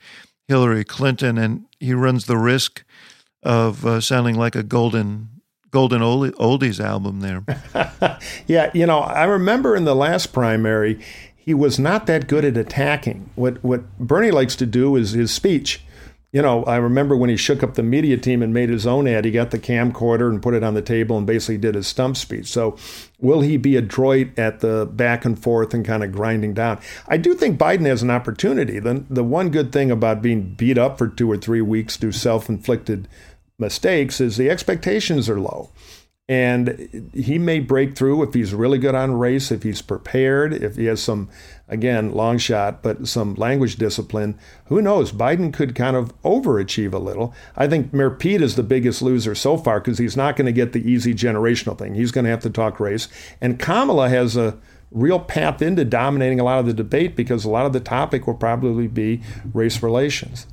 [0.48, 2.84] Hillary Clinton, and he runs the risk
[3.42, 5.30] of uh, sounding like a golden
[5.72, 7.44] golden oldies album there.
[8.48, 11.00] Yeah, you know, I remember in the last primary,
[11.50, 13.28] he was not that good at attacking.
[13.34, 15.84] What what Bernie likes to do is his speech.
[16.32, 19.08] You know, I remember when he shook up the media team and made his own
[19.08, 21.88] ad, he got the camcorder and put it on the table and basically did his
[21.88, 22.46] stump speech.
[22.46, 22.78] So,
[23.18, 26.80] will he be adroit at the back and forth and kind of grinding down?
[27.08, 28.78] I do think Biden has an opportunity.
[28.78, 32.12] The, the one good thing about being beat up for two or three weeks through
[32.12, 33.08] self inflicted
[33.58, 35.72] mistakes is the expectations are low.
[36.30, 40.76] And he may break through if he's really good on race, if he's prepared, if
[40.76, 41.28] he has some,
[41.68, 44.38] again, long shot, but some language discipline.
[44.66, 45.12] Who knows?
[45.12, 47.34] Biden could kind of overachieve a little.
[47.58, 50.52] I think Mayor Pete is the biggest loser so far because he's not going to
[50.52, 51.96] get the easy generational thing.
[51.96, 53.08] He's going to have to talk race.
[53.42, 54.56] And Kamala has a
[54.92, 58.28] real path into dominating a lot of the debate because a lot of the topic
[58.28, 60.46] will probably be race relations.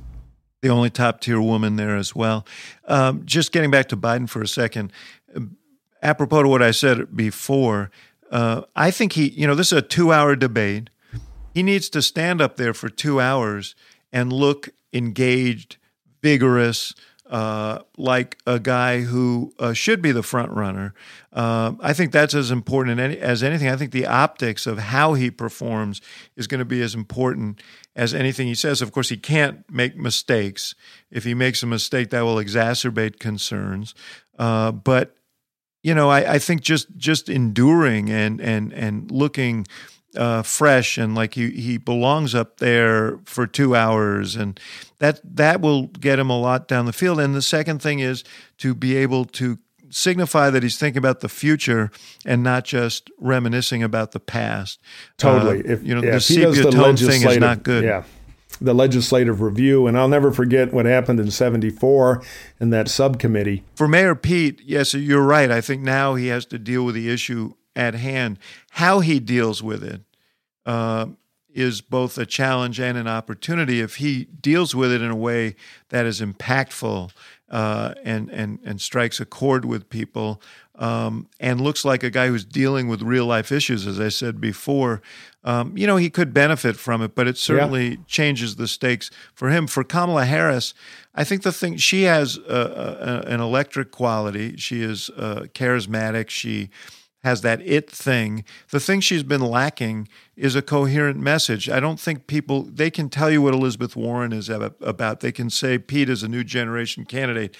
[0.61, 2.45] the only top tier woman there as well.
[2.87, 4.91] Um, just getting back to Biden for a second,
[6.07, 7.91] apropos to what I said before,
[8.31, 10.89] uh, I think he, you know, this is a two hour debate.
[11.53, 13.75] He needs to stand up there for two hours
[14.13, 15.77] and look engaged,
[16.21, 16.93] vigorous,
[17.29, 20.93] uh, like a guy who uh, should be the front runner.
[21.33, 23.67] Uh, I think that's as important as anything.
[23.67, 25.99] I think the optics of how he performs
[26.37, 27.61] is going to be as important
[27.97, 28.81] as anything he says.
[28.81, 30.73] Of course, he can't make mistakes.
[31.11, 33.93] If he makes a mistake, that will exacerbate concerns.
[34.39, 35.16] Uh, but
[35.83, 39.65] you know, I, I think just just enduring and and and looking
[40.15, 44.59] uh, fresh and like he he belongs up there for two hours, and
[44.99, 47.19] that that will get him a lot down the field.
[47.19, 48.23] And the second thing is
[48.57, 49.57] to be able to
[49.89, 51.91] signify that he's thinking about the future
[52.25, 54.79] and not just reminiscing about the past.
[55.17, 55.59] Totally.
[55.59, 57.83] Uh, if you know, yeah, the if he does sepia tone thing is not good.
[57.83, 58.03] Yeah.
[58.59, 62.23] The legislative review, and I'll never forget what happened in '74
[62.59, 63.63] in that subcommittee.
[63.75, 65.51] For Mayor Pete, yes, you're right.
[65.51, 68.39] I think now he has to deal with the issue at hand.
[68.71, 70.01] How he deals with it
[70.65, 71.07] uh,
[71.53, 73.79] is both a challenge and an opportunity.
[73.79, 75.55] If he deals with it in a way
[75.89, 77.11] that is impactful
[77.49, 80.41] uh, and and and strikes a chord with people,
[80.77, 83.87] um, and looks like a guy who's dealing with real life issues.
[83.87, 85.01] As I said before,
[85.43, 87.95] um, you know he could benefit from it, but it certainly yeah.
[88.07, 89.67] changes the stakes for him.
[89.67, 90.73] For Kamala Harris,
[91.15, 94.57] I think the thing she has a, a, an electric quality.
[94.57, 96.29] She is uh, charismatic.
[96.29, 96.69] She
[97.23, 98.45] has that it thing.
[98.69, 101.69] The thing she's been lacking is a coherent message.
[101.69, 105.19] I don't think people they can tell you what Elizabeth Warren is about.
[105.19, 107.57] They can say Pete is a new generation candidate.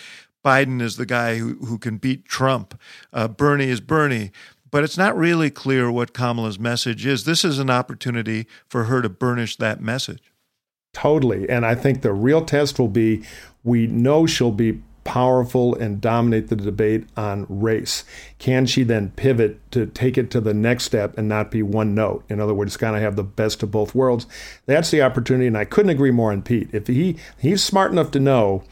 [0.48, 2.80] Biden is the guy who, who can beat Trump.
[3.12, 4.32] Uh, Bernie is Bernie.
[4.72, 7.26] But it's not really clear what Kamala's message is.
[7.26, 10.32] This is an opportunity for her to burnish that message.
[10.94, 11.50] Totally.
[11.50, 13.24] And I think the real test will be
[13.66, 18.04] we know she'll be powerful and dominate the debate on race?
[18.40, 21.96] Can she then pivot to take it to the next step and not be one
[21.96, 22.26] note?
[22.28, 24.28] In other words, kind of have the best of both worlds.
[24.66, 26.70] That's the opportunity, and I couldn't agree more on Pete.
[26.74, 28.64] If he he's smart enough to know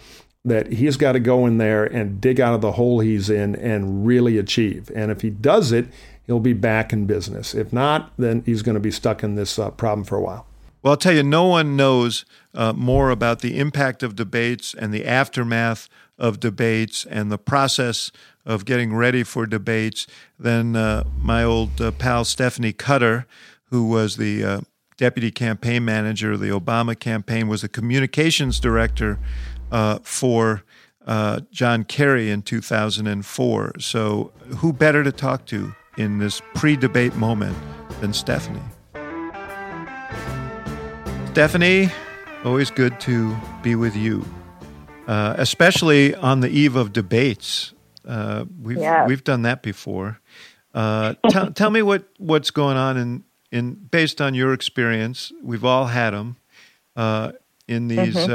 [0.45, 3.55] that he's got to go in there and dig out of the hole he's in
[3.55, 4.91] and really achieve.
[4.95, 5.87] And if he does it,
[6.27, 7.55] he'll be back in business.
[7.55, 10.45] If not, then he's going to be stuck in this uh, problem for a while.
[10.83, 14.93] Well, I'll tell you, no one knows uh, more about the impact of debates and
[14.93, 18.11] the aftermath of debates and the process
[18.45, 20.05] of getting ready for debates
[20.37, 23.25] than uh, my old uh, pal Stephanie Cutter,
[23.71, 24.61] who was the uh,
[24.97, 29.17] deputy campaign manager of the Obama campaign, was the communications director
[29.75, 30.63] uh, for
[31.05, 33.73] uh, John Kerry in 2004.
[33.79, 37.57] So, who better to talk to in this pre debate moment
[38.01, 38.61] than Stephanie?
[41.31, 41.89] Stephanie,
[42.43, 44.25] always good to be with you
[45.07, 47.73] uh, especially on the eve of debates.
[48.07, 49.05] Uh, we've yeah.
[49.07, 50.19] we've done that before.
[50.73, 55.31] Uh, tell, tell me what, what's going on in, in based on your experience.
[55.41, 56.37] We've all had them
[56.95, 57.33] uh,
[57.67, 58.31] in these mm-hmm.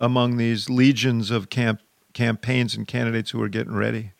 [0.00, 1.80] Among these legions of camp,
[2.12, 4.12] campaigns and candidates who are getting ready.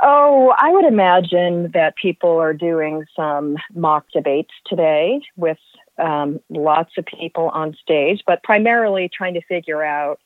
[0.00, 5.58] Oh, I would imagine that people are doing some mock debates today with
[5.98, 10.18] um, lots of people on stage, but primarily trying to figure out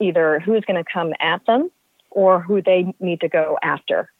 [0.00, 1.70] either who's going to come at them
[2.10, 4.10] or who they need to go after.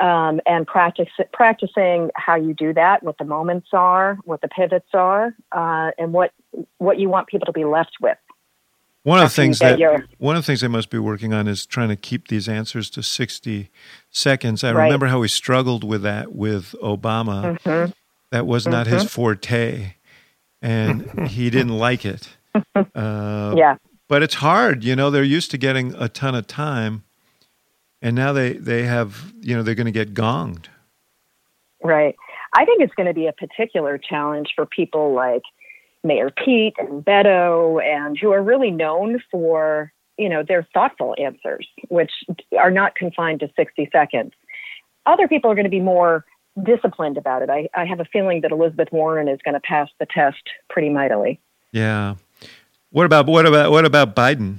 [0.00, 4.90] Um, and practice, practicing how you do that, what the moments are, what the pivots
[4.94, 6.32] are, uh, and what
[6.78, 8.16] what you want people to be left with.
[9.02, 9.80] One of the things that
[10.18, 12.90] one of the things they must be working on is trying to keep these answers
[12.90, 13.70] to sixty
[14.10, 14.62] seconds.
[14.62, 14.84] I right.
[14.84, 17.58] remember how we struggled with that with Obama.
[17.58, 17.90] Mm-hmm.
[18.30, 18.98] That was not mm-hmm.
[18.98, 19.94] his forte
[20.60, 22.28] and he didn't like it.
[22.94, 23.76] Uh, yeah.
[24.08, 25.10] But it's hard, you know.
[25.10, 27.04] They're used to getting a ton of time,
[28.02, 30.66] and now they they have, you know, they're going to get gonged.
[31.82, 32.16] Right.
[32.54, 35.42] I think it's going to be a particular challenge for people like
[36.02, 41.66] Mayor Pete and Beto, and who are really known for, you know, their thoughtful answers,
[41.88, 42.12] which
[42.58, 44.32] are not confined to 60 seconds.
[45.06, 46.24] Other people are going to be more
[46.64, 47.50] disciplined about it.
[47.50, 50.88] I, I have a feeling that Elizabeth Warren is going to pass the test pretty
[50.88, 51.40] mightily.
[51.72, 52.16] Yeah.
[52.90, 54.56] What about what about what about Biden?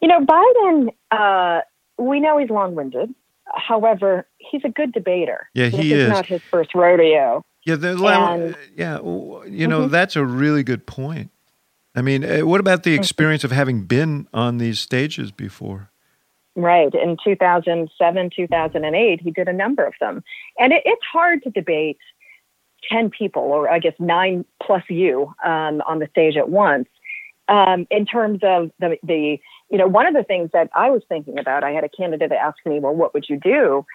[0.00, 0.88] You know, Biden.
[1.10, 1.60] Uh,
[1.98, 3.14] we know he's long-winded.
[3.54, 5.48] However, he's a good debater.
[5.54, 6.08] Yeah, he this is.
[6.08, 7.44] Not his first rodeo.
[7.64, 8.98] Yeah, the, and, yeah.
[8.98, 9.92] You know, mm-hmm.
[9.92, 11.30] that's a really good point.
[11.94, 13.00] I mean, eh, what about the mm-hmm.
[13.00, 15.90] experience of having been on these stages before?
[16.54, 16.92] Right.
[16.94, 20.22] In 2007, 2008, he did a number of them.
[20.58, 21.98] And it, it's hard to debate
[22.90, 26.88] 10 people, or I guess nine plus you, um, on the stage at once.
[27.48, 29.38] Um, in terms of the, the,
[29.72, 32.30] you know, one of the things that I was thinking about, I had a candidate
[32.30, 33.86] ask me, well, what would you do?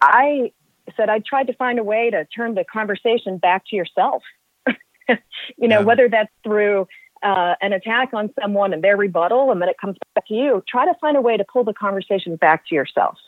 [0.00, 0.50] I
[0.96, 4.22] said I tried to find a way to turn the conversation back to yourself.
[4.66, 5.84] you know, yeah.
[5.84, 6.88] whether that's through
[7.22, 10.64] uh, an attack on someone and their rebuttal, and then it comes back to you,
[10.66, 13.18] try to find a way to pull the conversation back to yourself.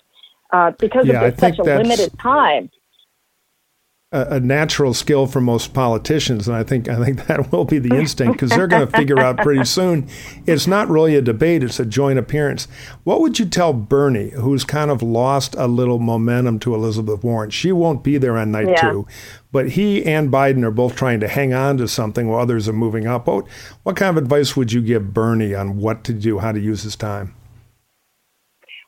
[0.51, 2.71] Uh, because yeah, of such a limited time.
[4.17, 7.79] A, a, natural skill for most politicians, and I think I think that will be
[7.79, 10.09] the instinct because they're going to figure out pretty soon.
[10.47, 12.67] It's not really a debate; it's a joint appearance.
[13.05, 17.51] What would you tell Bernie, who's kind of lost a little momentum to Elizabeth Warren?
[17.51, 18.91] She won't be there on night yeah.
[18.91, 19.07] two,
[19.53, 22.73] but he and Biden are both trying to hang on to something while others are
[22.73, 23.27] moving up.
[23.27, 23.47] What,
[23.83, 26.83] what kind of advice would you give Bernie on what to do, how to use
[26.83, 27.35] his time?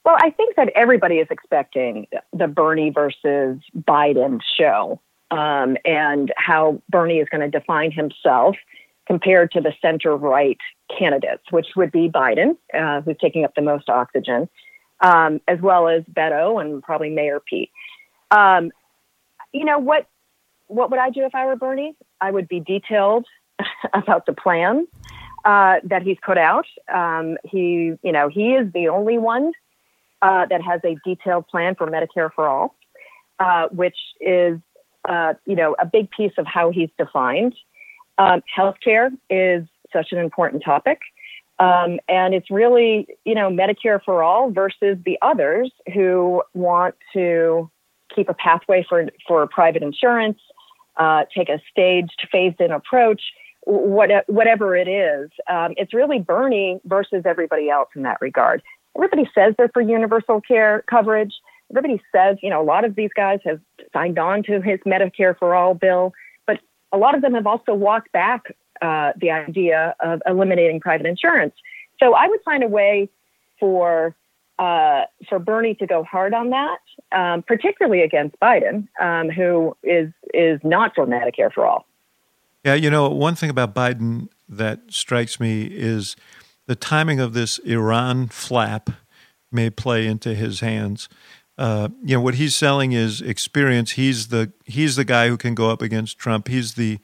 [0.05, 4.99] Well, I think that everybody is expecting the Bernie versus Biden show
[5.31, 8.57] um, and how Bernie is going to define himself
[9.07, 10.59] compared to the center right
[10.99, 14.49] candidates, which would be Biden, uh, who's taking up the most oxygen,
[15.01, 17.71] um, as well as Beto and probably Mayor Pete.
[18.31, 18.71] Um,
[19.53, 20.07] you know what
[20.67, 21.97] what would I do if I were Bernie?
[22.21, 23.27] I would be detailed
[23.95, 24.87] about the plan.
[25.45, 26.67] uh, that he's put out.
[26.93, 29.53] Um, he, you know, he is the only one
[30.23, 32.75] uh, that has a detailed plan for Medicare for all,
[33.39, 34.59] uh, which is,
[35.09, 37.55] uh, you know, a big piece of how he's defined.
[38.19, 41.01] Um, healthcare is such an important topic.
[41.59, 47.69] Um, and it's really, you know, Medicare for all versus the others who want to
[48.15, 50.39] keep a pathway for, for private insurance,
[50.99, 53.23] uh, take a staged, phased in approach,
[53.65, 55.31] what, whatever it is.
[55.49, 58.63] Um, it's really Bernie versus everybody else in that regard.
[58.97, 61.35] Everybody says they're for universal care coverage.
[61.71, 63.61] Everybody says, you know, a lot of these guys have
[63.93, 66.13] signed on to his Medicare for all bill,
[66.47, 66.61] but
[66.93, 68.45] a lot of them have also walked back
[68.81, 71.55] uh, the idea of eliminating private insurance.
[71.99, 73.11] So I would find a way
[73.59, 74.15] for
[74.59, 76.79] uh, for Bernie to go hard on that,
[77.13, 81.87] um, particularly against Biden, um, who is is not for Medicare for all.
[82.65, 86.17] Yeah, you know, one thing about Biden that strikes me is
[86.67, 88.91] the timing of this Iran flap
[89.51, 91.09] may play into his hands.
[91.59, 93.93] Uh, you know, what he's selling is experience.
[93.93, 96.49] He's the he's the guy who can go up against Trump.
[96.49, 97.01] He's the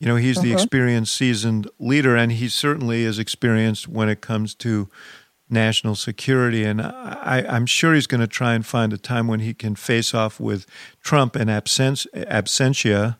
[0.00, 0.58] you know, he's the mm-hmm.
[0.58, 4.88] experienced, seasoned leader, and he certainly is experienced when it comes to
[5.50, 6.64] national security.
[6.64, 9.74] And I, am sure he's going to try and find a time when he can
[9.74, 10.66] face off with
[11.02, 13.16] Trump and absent, absentia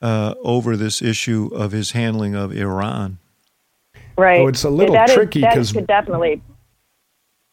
[0.00, 3.18] uh, over this issue of his handling of Iran.
[4.16, 4.40] Right.
[4.40, 6.42] Oh, it's a little that tricky because definitely.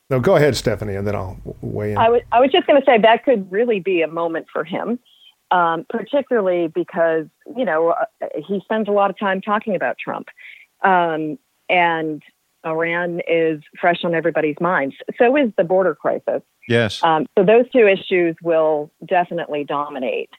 [0.10, 1.98] No, go ahead, Stephanie, and then I'll weigh in.
[1.98, 4.64] I was, I was just going to say that could really be a moment for
[4.64, 5.00] him
[5.52, 10.28] um, particularly because you know uh, he spends a lot of time talking about Trump,
[10.84, 11.38] um,
[11.70, 12.22] and
[12.66, 14.96] Iran is fresh on everybody's minds.
[15.18, 16.42] So is the border crisis.
[16.68, 17.04] Yes.
[17.04, 20.30] Um, so those two issues will definitely dominate.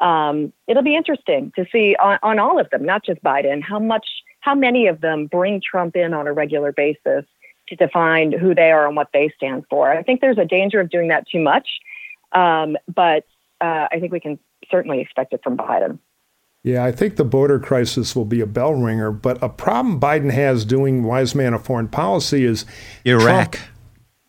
[0.00, 3.78] Um, it'll be interesting to see on, on all of them, not just Biden, how
[3.78, 4.06] much,
[4.40, 7.24] how many of them bring Trump in on a regular basis
[7.68, 9.90] to define who they are and what they stand for.
[9.90, 11.68] I think there's a danger of doing that too much,
[12.32, 13.24] um, but
[13.60, 14.38] uh, I think we can
[14.70, 15.98] certainly expect it from Biden.
[16.62, 19.12] Yeah, I think the border crisis will be a bell ringer.
[19.12, 22.64] But a problem Biden has doing wise man of foreign policy is
[23.04, 23.70] Iraq Trump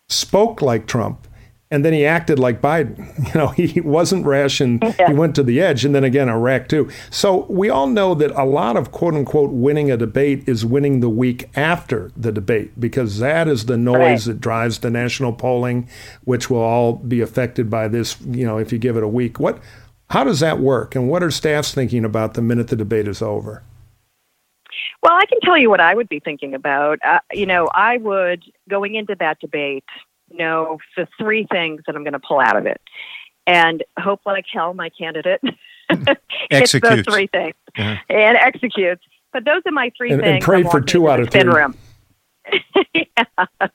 [0.08, 1.27] spoke like Trump
[1.70, 3.14] and then he acted like Biden.
[3.28, 5.08] You know, he wasn't rash and yeah.
[5.08, 6.90] he went to the edge, and then again, Iraq too.
[7.10, 11.02] So we all know that a lot of quote unquote winning a debate is winning
[11.02, 14.34] the week after the debate because that is the noise right.
[14.34, 15.90] that drives the national polling,
[16.24, 18.20] which will all be affected by this.
[18.22, 19.60] You know, if you give it a week, what,
[20.10, 23.22] how does that work, and what are staffs thinking about the minute the debate is
[23.22, 23.64] over?
[25.04, 27.00] Well, I can tell you what I would be thinking about.
[27.06, 29.84] Uh, you know, I would going into that debate
[30.32, 32.82] know the three things that I'm going to pull out of it,
[33.46, 35.42] and hope like hell my candidate
[36.50, 38.00] hits those three things yeah.
[38.10, 39.04] and executes.
[39.34, 40.36] But those are my three and, things.
[40.36, 41.44] And pray for two out of three.
[41.44, 41.76] Room.
[42.94, 43.46] yeah.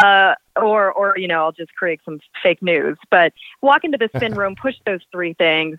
[0.00, 2.96] Uh, or, or you know, I'll just create some fake news.
[3.10, 5.78] But walk into the spin room, push those three things,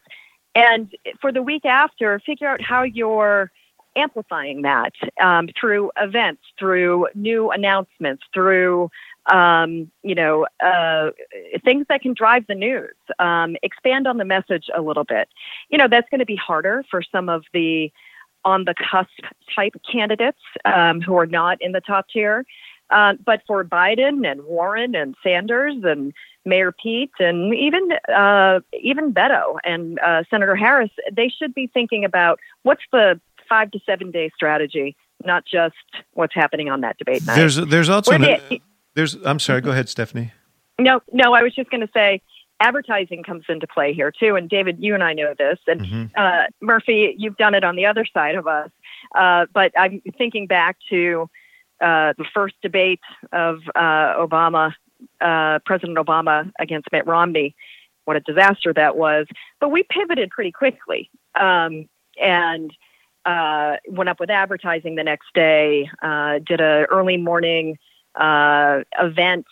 [0.56, 3.52] and for the week after, figure out how you're
[4.00, 8.90] amplifying that um, through events, through new announcements, through
[9.32, 11.12] um, you know, uh,
[11.64, 12.96] things that can drive the news.
[13.20, 15.30] Um, expand on the message a little bit.
[15.70, 17.92] You know, that's going to be harder for some of the
[18.46, 19.10] on the cusp
[19.54, 22.46] type candidates um, who are not in the top tier.
[22.90, 26.12] Uh, but for Biden and Warren and Sanders and
[26.44, 32.04] Mayor Pete and even uh, even Beto and uh, Senator Harris, they should be thinking
[32.04, 33.20] about what's the
[33.50, 34.96] five to seven day strategy,
[35.26, 35.76] not just
[36.14, 37.36] what's happening on that debate night.
[37.36, 38.40] There's there's also an,
[38.96, 39.16] there's.
[39.26, 39.62] I'm sorry.
[39.62, 40.32] Go ahead, Stephanie.
[40.80, 41.34] No, no.
[41.34, 42.22] I was just going to say
[42.60, 44.36] advertising comes into play here too.
[44.36, 46.06] And David, you and I know this, and mm-hmm.
[46.16, 48.70] uh, Murphy, you've done it on the other side of us.
[49.16, 51.30] Uh, but I'm thinking back to
[51.82, 53.00] uh, the first debate
[53.32, 54.74] of uh, Obama,
[55.22, 57.56] uh, President Obama against Mitt Romney.
[58.06, 59.28] What a disaster that was.
[59.60, 61.88] But we pivoted pretty quickly um,
[62.22, 62.72] and
[63.30, 65.90] uh, went up with advertising the next day.
[66.48, 67.78] did a early morning
[68.20, 69.46] uh, event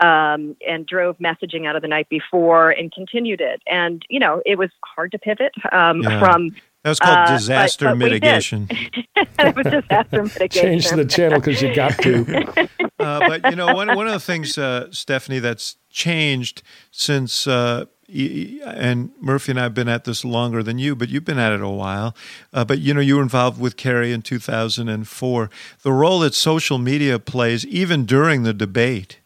[0.00, 3.62] um, and drove messaging out of the night before and continued it.
[3.66, 6.18] And, you know, it was hard to pivot um, yeah.
[6.18, 6.50] from.
[6.82, 8.68] That was called uh, disaster but, but mitigation.
[9.16, 10.62] it was disaster mitigation.
[10.62, 12.68] Change the channel because you got to.
[12.98, 17.84] uh, but, you know, one, one of the things, uh, Stephanie, that's changed since uh,
[18.12, 21.52] and Murphy and I have been at this longer than you, but you've been at
[21.52, 22.14] it a while.
[22.52, 25.50] Uh, but you know, you were involved with Kerry in 2004.
[25.82, 29.20] The role that social media plays, even during the debate,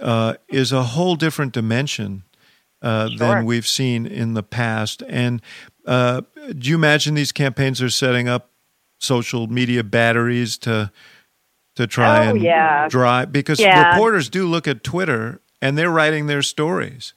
[0.00, 2.24] uh, is a whole different dimension
[2.82, 3.18] uh, sure.
[3.18, 5.02] than we've seen in the past.
[5.08, 5.40] And
[5.86, 6.22] uh,
[6.58, 8.50] do you imagine these campaigns are setting up
[8.98, 10.90] social media batteries to
[11.76, 12.88] to try Oh, and yeah.
[12.88, 13.90] drive because Yeah.
[13.90, 17.14] reporters do look at Twitter and they're writing their stories.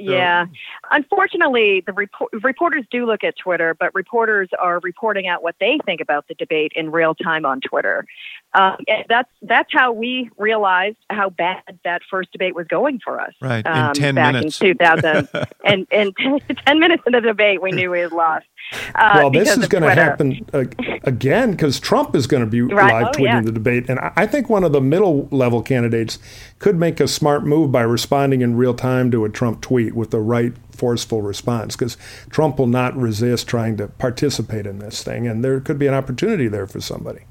[0.00, 0.46] Yeah.
[0.90, 5.78] Unfortunately, the report- reporters do look at Twitter, but reporters are reporting out what they
[5.84, 8.06] think about the debate in real time on Twitter.
[8.52, 13.20] Um, and that's that's how we realized how bad that first debate was going for
[13.20, 13.32] us.
[13.40, 14.60] Right, in um, 10 back minutes.
[14.60, 15.28] in 2000,
[15.64, 16.16] and and
[16.66, 18.46] 10 minutes into the debate, we knew we had lost.
[18.94, 20.64] Uh, well, this is going to happen uh,
[21.02, 22.92] again because Trump is going to be Right.
[22.92, 23.40] live Oh, tweeting yeah.
[23.42, 26.18] the debate, and I I think one of the middle level candidates
[26.58, 30.10] could make a smart move by responding in real time to a Trump tweet with
[30.10, 31.96] the right forceful response because
[32.30, 35.94] Trump will not resist trying to participate in this thing, and there could be an
[35.94, 37.22] opportunity there for somebody.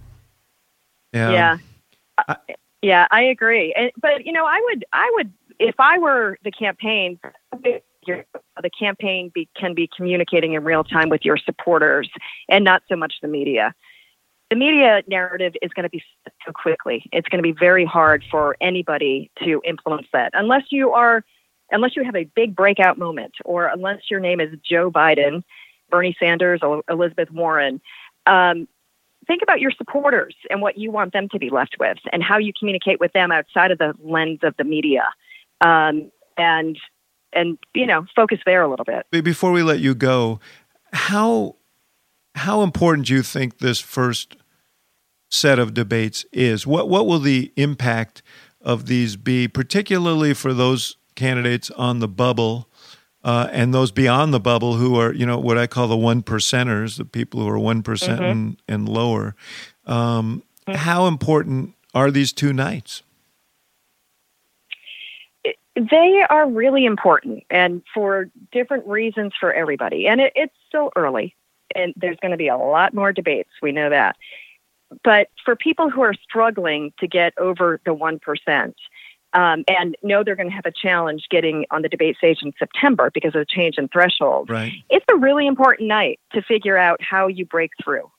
[1.13, 1.31] Yeah.
[1.31, 1.57] yeah
[2.27, 2.35] Uh,
[2.83, 6.51] yeah i agree and, but you know i would i would if i were the
[6.51, 7.19] campaign
[8.05, 8.25] your-
[8.61, 12.09] the campaign be, can be communicating in real time with your supporters
[12.47, 13.73] and not so much the media.
[14.49, 16.03] The media narrative is going to be
[16.45, 17.07] so quickly.
[17.11, 21.23] It's going to be very hard for anybody to influence that unless you are
[21.71, 25.43] unless you have a big breakout moment or unless your name is joe biden
[25.91, 27.79] bernie sanders or elizabeth warren.
[28.25, 28.67] Um,
[29.27, 32.37] think about your supporters and what you want them to be left with and how
[32.37, 35.07] you communicate with them outside of the lens of the media.
[35.61, 36.77] Um, and
[37.33, 40.39] and you know focus there a little bit Before we let you go,
[40.93, 41.55] how
[42.35, 44.37] how important do you think this first
[45.29, 46.65] set of debates is?
[46.65, 48.21] What what will the impact
[48.61, 52.69] of these be, particularly for those candidates on the bubble
[53.23, 56.23] uh, and those beyond the bubble who are, you know, what I call the one
[56.23, 59.35] percenters, the people who are one and, and lower.
[59.85, 63.03] Um, How important are these two nights?
[65.75, 71.35] They are really important and for different reasons for everybody and it, it's still early
[71.75, 74.15] and there's going to be a lot more debates we know that
[75.03, 78.73] but for people who are struggling to get over the 1%
[79.31, 82.51] um, and know they're going to have a challenge getting on the debate stage in
[82.57, 84.73] september because of the change in threshold Right.
[84.89, 88.09] it's a really important night to figure out how you break through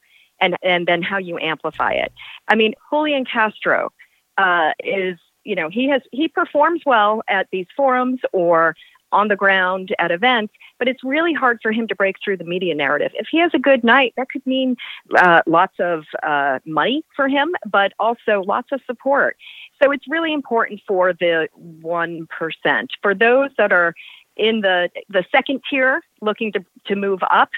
[0.40, 2.12] and, and then how you amplify it.
[2.48, 3.92] I mean, Julian Castro
[4.38, 5.18] uh, is,
[5.50, 8.76] you know, he has, he performs well at these forums or
[9.10, 12.44] on the ground at events, but it's really hard for him to break through the
[12.44, 13.10] media narrative.
[13.14, 14.76] If he has a good night, that could mean
[15.18, 19.36] uh, lots of uh, money for him, but also lots of support.
[19.82, 21.48] So it's really important for the
[21.82, 22.86] 1%.
[23.02, 23.92] For those that are
[24.36, 27.50] in the, the second tier looking to, to move up,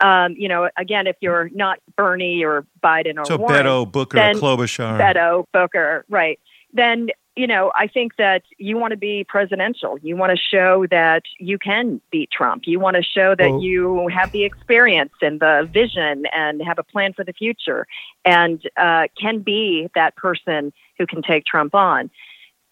[0.00, 4.16] um, you know, again, if you're not Bernie or Biden or So Warren, Beto, Booker,
[4.16, 4.98] then Klobuchar.
[4.98, 6.40] Beto, Booker, right?
[6.72, 9.98] Then you know, I think that you want to be presidential.
[10.02, 12.62] You want to show that you can beat Trump.
[12.66, 16.78] You want to show that Well- you have the experience and the vision and have
[16.78, 17.86] a plan for the future
[18.24, 22.08] and uh, can be that person who can take Trump on.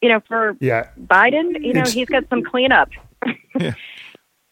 [0.00, 2.90] You know, for Yeah, Biden, you know, It's- he's got some cleanup.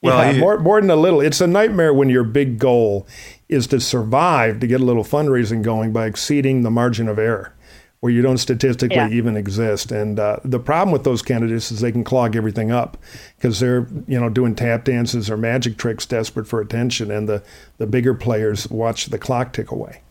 [0.02, 1.20] Well, yeah, he- more, more than a little.
[1.20, 3.06] It's a nightmare when your big goal
[3.50, 7.54] is to survive to get a little fundraising going by exceeding the margin of error,
[8.01, 9.09] where you don't statistically Yeah.
[9.11, 9.92] even exist.
[9.92, 12.96] And uh, the problem with those candidates is they can clog everything up
[13.36, 17.42] because they're you know doing tap dances or magic tricks, desperate for attention, and the
[17.78, 20.03] the bigger players watch the clock tick away.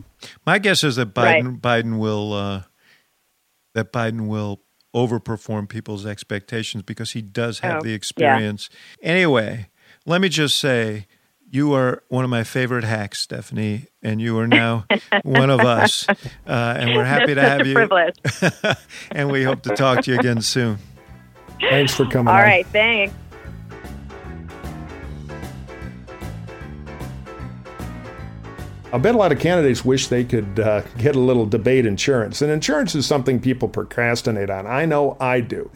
[0.46, 2.64] My guess is that Biden Biden will uh,
[3.74, 4.62] that Biden will
[4.96, 7.96] overperform people's expectations because he does have Oh, the yeah.
[7.96, 8.70] experience.
[9.02, 9.70] Anyway,
[10.06, 11.06] let me just say
[11.52, 14.86] you are one of my favorite hacks, Stephanie, and you are now
[15.24, 16.08] one of us.
[16.48, 17.74] Uh, and we're happy to have a you.
[17.74, 18.16] privilege.
[19.12, 20.78] and we hope to talk to you again soon.
[21.60, 22.28] Thanks for coming.
[22.28, 22.42] All on.
[22.42, 23.14] right, thanks.
[28.92, 32.42] I bet a lot of candidates wish they could uh, get a little debate insurance.
[32.42, 34.66] And insurance is something people procrastinate on.
[34.66, 35.70] I know I do.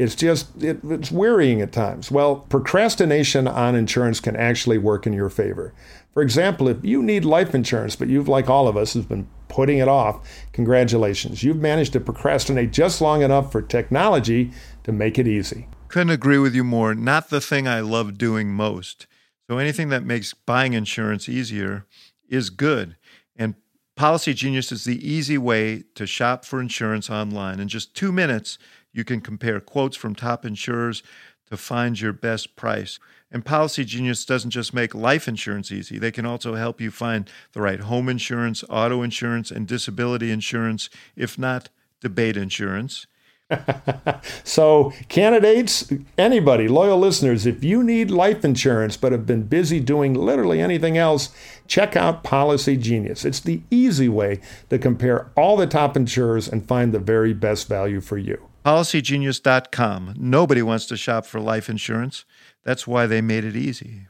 [0.00, 2.10] It's just, it, it's wearying at times.
[2.10, 5.74] Well, procrastination on insurance can actually work in your favor.
[6.14, 9.28] For example, if you need life insurance, but you've, like all of us, has been
[9.48, 11.42] putting it off, congratulations.
[11.42, 14.52] You've managed to procrastinate just long enough for technology
[14.84, 15.68] to make it easy.
[15.88, 16.94] Couldn't agree with you more.
[16.94, 19.06] Not the thing I love doing most.
[19.50, 21.84] So anything that makes buying insurance easier
[22.26, 22.96] is good.
[23.36, 23.54] And
[23.96, 27.60] Policy Genius is the easy way to shop for insurance online.
[27.60, 28.56] In just two minutes,
[28.92, 31.02] you can compare quotes from top insurers
[31.50, 32.98] to find your best price.
[33.30, 37.30] And Policy Genius doesn't just make life insurance easy, they can also help you find
[37.52, 41.68] the right home insurance, auto insurance, and disability insurance, if not
[42.00, 43.06] debate insurance.
[44.44, 50.14] so, candidates, anybody, loyal listeners, if you need life insurance but have been busy doing
[50.14, 51.30] literally anything else,
[51.66, 53.24] check out Policy Genius.
[53.24, 57.68] It's the easy way to compare all the top insurers and find the very best
[57.68, 58.49] value for you.
[58.64, 60.14] PolicyGenius.com.
[60.18, 62.24] Nobody wants to shop for life insurance.
[62.64, 64.06] That's why they made it easy.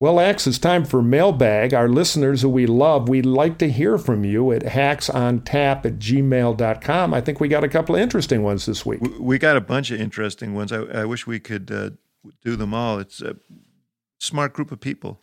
[0.00, 1.74] Well, Axe, it's time for mailbag.
[1.74, 7.12] Our listeners who we love, we'd like to hear from you at hacksontap at gmail.com.
[7.12, 9.00] I think we got a couple of interesting ones this week.
[9.18, 10.72] We got a bunch of interesting ones.
[10.72, 11.90] I, I wish we could uh,
[12.42, 12.98] do them all.
[12.98, 13.36] It's a
[14.18, 15.20] smart group of people.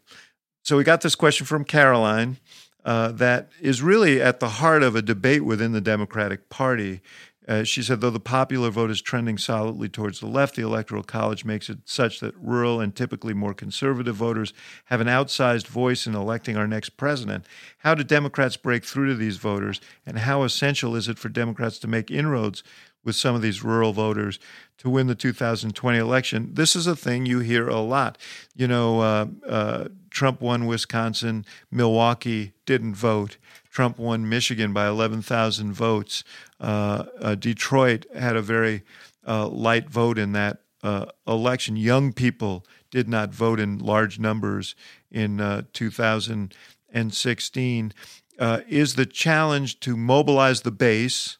[0.63, 2.37] So we got this question from Caroline
[2.85, 7.01] uh, that is really at the heart of a debate within the Democratic Party.
[7.47, 11.03] Uh, she said, though the popular vote is trending solidly towards the left, the Electoral
[11.03, 14.53] College makes it such that rural and typically more conservative voters
[14.85, 17.45] have an outsized voice in electing our next president.
[17.79, 21.79] How do Democrats break through to these voters, and how essential is it for Democrats
[21.79, 22.63] to make inroads
[23.05, 24.37] with some of these rural voters
[24.79, 26.49] to win the 2020 election?
[26.53, 28.17] This is a thing you hear a lot.
[28.57, 33.37] You know, uh, uh, Trump won Wisconsin, Milwaukee didn't vote.
[33.77, 36.23] Trump won Michigan by 11,000 votes.
[36.59, 38.81] Uh, uh, Detroit had a very
[39.27, 41.77] uh, light vote in that uh, election.
[41.77, 44.73] Young people did not vote in large numbers
[45.11, 47.93] in uh, 2016.
[48.39, 51.37] Uh, is the challenge to mobilize the base,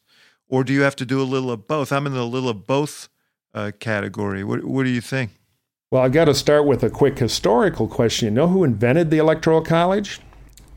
[0.48, 1.90] or do you have to do a little of both?
[1.90, 3.08] I'm in the little of both
[3.80, 4.44] category.
[4.44, 5.32] What, what do you think?
[5.90, 8.26] Well, I've got to start with a quick historical question.
[8.26, 10.20] You know who invented the Electoral College?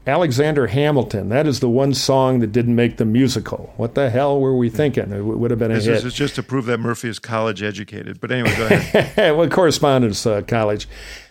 [0.08, 1.30] Alexander Hamilton.
[1.30, 3.74] That is the one song that didn't make the musical.
[3.78, 5.12] What the hell were we thinking?
[5.12, 6.04] It would have been a this hit.
[6.04, 8.20] Is, just to prove that Murphy is college educated.
[8.20, 9.36] But anyway, go ahead.
[9.38, 10.88] well, correspondence uh, college.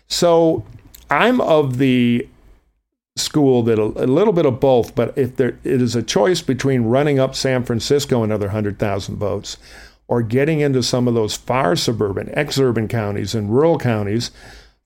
[0.07, 0.65] So
[1.11, 2.29] I'm of the
[3.17, 6.41] school that a, a, little bit of both, but if there it is a choice
[6.41, 9.57] between running up San Francisco another 100,000 votes
[10.07, 14.31] or getting into some of those far suburban, exurban counties and rural counties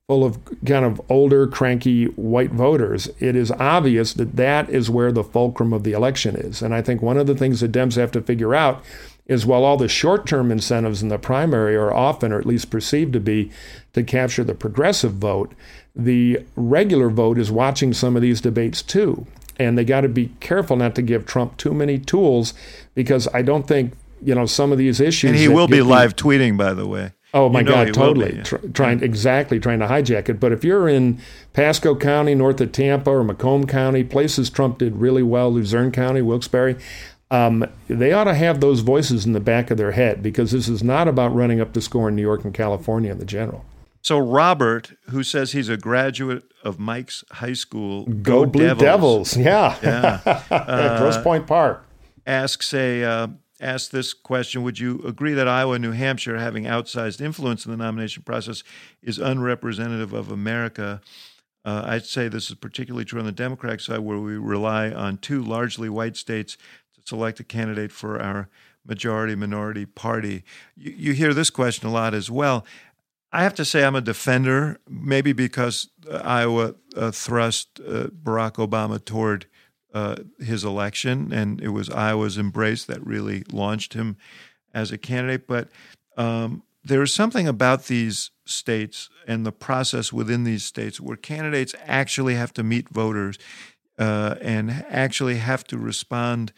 [0.07, 5.11] full of kind of older, cranky white voters, it is obvious that that is where
[5.11, 6.61] the fulcrum of the election is.
[6.61, 8.83] And I think one of the things that Dems have to figure out
[9.25, 12.69] is while all the short term incentives in the primary are often, or at least
[12.69, 13.51] perceived to be,
[13.93, 15.53] to capture the progressive vote,
[15.95, 19.25] the regular vote is watching some of these debates too.
[19.57, 22.53] And they got to be careful not to give Trump too many tools
[22.93, 25.31] because I don't think, you know, some of these issues.
[25.31, 27.13] And he will be live tweeting, by the way.
[27.35, 28.41] Oh my you know God, totally.
[28.43, 30.39] Tr- trying exactly trying to hijack it.
[30.39, 31.19] But if you're in
[31.51, 36.21] Pasco County, north of Tampa, or Macomb County, places Trump did really well, Luzerne County,
[36.21, 36.77] Wilkes-Barre,
[37.29, 40.69] um, they ought to have those voices in the back of their head because this
[40.69, 43.65] is not about running up the score in New York and California in the general.
[44.01, 49.33] So Robert, who says he's a graduate of Mike's high school, go, go Blue Devils.
[49.33, 49.37] Devils.
[49.37, 51.85] yeah, yeah, uh, Grosse Pointe Park,
[52.25, 53.03] asks a.
[53.03, 53.27] Uh,
[53.65, 57.71] asked this question Would you agree that Iowa and New Hampshire having outsized influence in
[57.71, 58.63] the nomination process
[59.01, 61.01] is unrepresentative of America?
[61.65, 65.17] Uh, I'd say this is particularly true on the Democratic side, where we rely on
[65.17, 66.57] two largely white states
[66.93, 68.47] to select a candidate for our
[68.85, 70.43] majority minority party.
[70.75, 72.65] You, you hear this question a lot as well.
[73.31, 78.53] I have to say, I'm a defender, maybe because uh, Iowa uh, thrust uh, Barack
[78.53, 79.47] Obama toward
[79.95, 84.17] uh, his election, and it was Iowa's embrace that really launched him
[84.73, 85.47] as a candidate.
[85.47, 85.69] But
[86.17, 91.73] um, there is something about these states and the process within these states where candidates
[91.85, 93.39] actually have to meet voters
[93.97, 96.51] uh, and actually have to respond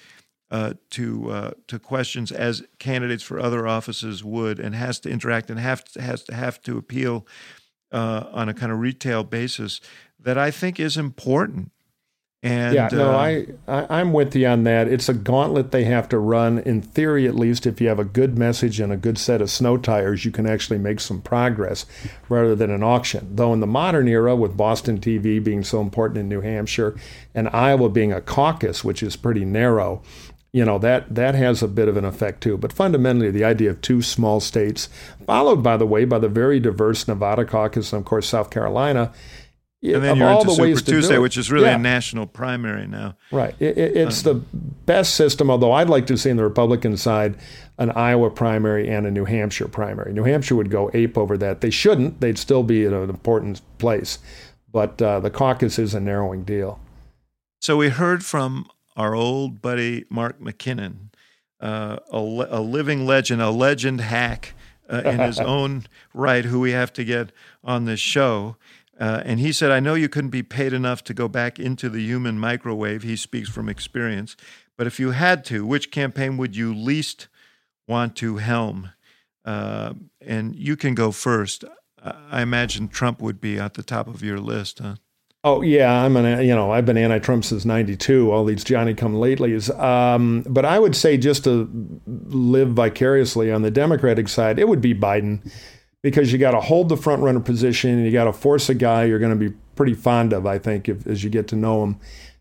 [0.50, 5.52] uh, to uh, to questions as candidates for other offices would, and has to interact
[5.52, 7.28] and have to, has to have to appeal
[7.92, 9.80] uh, on a kind of retail basis
[10.20, 11.72] that I think is important.
[12.44, 13.18] And, yeah, no, uh,
[13.68, 14.88] I, I am with you on that.
[14.88, 16.60] It's a gauntlet they have to run.
[16.60, 19.50] In theory, at least, if you have a good message and a good set of
[19.50, 21.88] snow tires, you can actually make some progress,
[22.30, 23.36] rather than an auction.
[23.36, 26.96] Though in the modern era, with Boston TV being so important in New Hampshire,
[27.34, 30.04] and Iowa being a caucus, which is pretty narrow,
[30.54, 32.58] you know that that has a bit of an effect too.
[32.58, 34.90] But fundamentally, the idea of two small states,
[35.26, 39.12] followed by the way by the very diverse Nevada caucus and of course South Carolina
[39.84, 41.76] and then you're into Super Tuesday, which is really yeah.
[41.76, 43.16] a national primary now.
[43.32, 43.56] Right.
[43.60, 46.98] It, it, it's um, the best system, although I'd like to see in the Republican
[46.98, 47.38] side
[47.78, 50.14] an Iowa primary and a New Hampshire primary.
[50.14, 51.62] New Hampshire would go ape over that.
[51.62, 52.22] They shouldn't.
[52.22, 54.18] They'd still be at an important place.
[54.72, 56.80] But uh, the caucus is a narrowing deal.
[57.62, 61.10] So we heard from our old buddy Mark McKinnon,
[61.62, 64.54] uh, a, a, living legend, a legend hack
[64.90, 67.32] uh, in his own right, who we have to get
[67.64, 68.58] on this show.
[69.00, 71.90] Uh, and he said, I know you couldn't be paid enough to go back into
[71.90, 73.04] the human microwave.
[73.04, 74.36] He speaks from experience.
[74.76, 77.28] But if you had to, which campaign would you least
[77.88, 78.92] want to helm?
[79.46, 81.64] Uh, and you can go first.
[82.04, 84.96] I imagine Trump would be at the top of your list, huh?
[85.44, 88.32] Oh yeah, I'm an you know I've been anti-Trump since '92.
[88.32, 94.28] All these Johnny-come-latelys, um, but I would say just to live vicariously on the Democratic
[94.28, 95.50] side, it would be Biden,
[96.10, 98.74] because you got to hold the front runner position, and you got to force a
[98.74, 101.56] guy you're going to be pretty fond of, I think, if, as you get to
[101.56, 102.00] know him,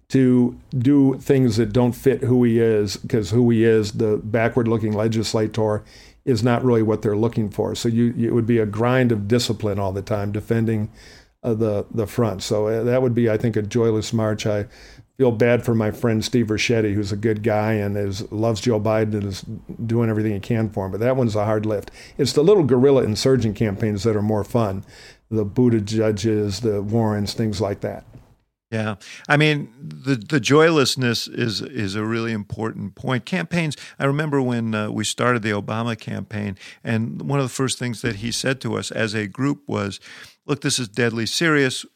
[0.09, 4.93] to do things that don't fit who he is, because who he is, the backward-looking
[4.93, 5.83] legislator,
[6.25, 7.75] is not really what they're looking for.
[7.75, 10.91] So you, it would be a grind of discipline all the time, defending
[11.43, 12.43] uh, the the front.
[12.43, 14.47] So uh, that would be, I think, a joyless march.
[14.47, 14.67] I
[15.17, 18.81] feel bad for my friend Steve Ricchetti, who's a good guy and is loves Joe
[18.81, 19.43] Biden and is
[19.87, 20.93] doing everything he can for him.
[20.93, 21.91] But that one's a hard lift.
[22.19, 24.85] It's the little guerrilla insurgent campaigns that are more fun.
[25.31, 28.05] The Buttigiegs, the Warrens, things like that.
[28.71, 28.97] Yeah,
[29.29, 33.25] I mean the the joylessness is is a really important point.
[33.25, 33.77] Campaigns.
[33.99, 38.03] I remember when uh, we started the Obama campaign, and one of the first things
[38.03, 40.01] that he said to us as a group was,
[40.47, 41.87] "Look, this is deadly serious.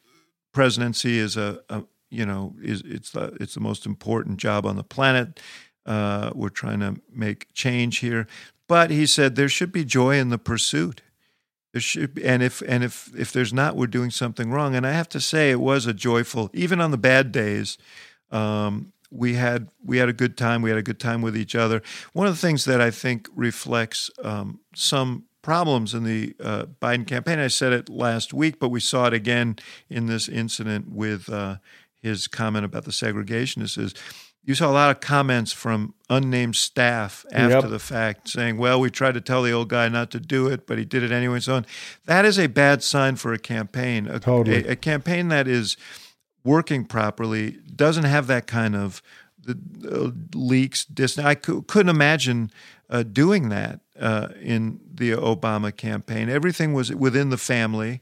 [0.53, 4.75] Presidency is a, a you know is it's the it's the most important job on
[4.75, 5.39] the planet.
[5.83, 8.27] Uh, we're trying to make change here."
[8.67, 11.01] But he said there should be joy in the pursuit.
[11.73, 14.75] There should be, and if and if if there's not, we're doing something wrong.
[14.75, 17.77] And I have to say, it was a joyful, even on the bad days.
[18.29, 20.61] Um, we had we had a good time.
[20.61, 21.81] We had a good time with each other.
[22.13, 27.05] One of the things that I think reflects um, some problems in the uh, Biden
[27.05, 27.39] campaign.
[27.39, 29.57] I said it last week, but we saw it again
[29.89, 31.57] in this incident with uh,
[32.01, 33.77] his comment about the segregationists.
[33.77, 33.93] Is
[34.43, 37.69] you saw a lot of comments from unnamed staff after yep.
[37.69, 40.65] the fact saying, well, we tried to tell the old guy not to do it,
[40.65, 41.65] but he did it anyway, and so on.
[42.05, 44.07] That is a bad sign for a campaign.
[44.07, 44.65] A, totally.
[44.65, 45.77] a, a campaign that is
[46.43, 49.01] working properly doesn't have that kind of
[49.43, 49.57] the,
[49.89, 50.85] uh, leaks.
[50.85, 52.51] Dis- I c- couldn't imagine
[52.89, 56.29] uh, doing that uh, in the Obama campaign.
[56.29, 58.01] Everything was within the family.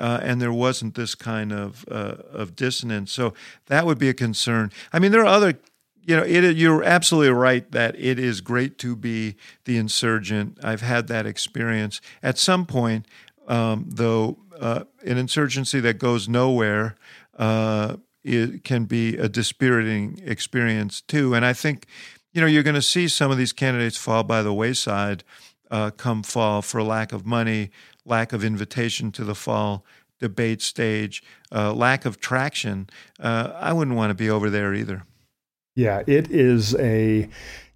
[0.00, 3.12] Uh, and there wasn't this kind of uh, of dissonance.
[3.12, 3.34] So
[3.66, 4.72] that would be a concern.
[4.92, 5.58] I mean, there are other
[6.02, 9.36] you know, it, you're absolutely right that it is great to be
[9.66, 10.58] the insurgent.
[10.64, 12.00] I've had that experience.
[12.22, 13.06] At some point,
[13.46, 16.96] um, though, uh, an insurgency that goes nowhere
[17.38, 21.34] uh, it can be a dispiriting experience too.
[21.34, 21.86] And I think,
[22.32, 25.24] you know, you're going to see some of these candidates fall by the wayside
[25.70, 27.70] uh, come fall for lack of money,
[28.04, 29.84] lack of invitation to the fall
[30.18, 32.88] debate stage, uh, lack of traction.
[33.18, 35.04] Uh, I wouldn't want to be over there either.
[35.74, 37.28] Yeah, it is a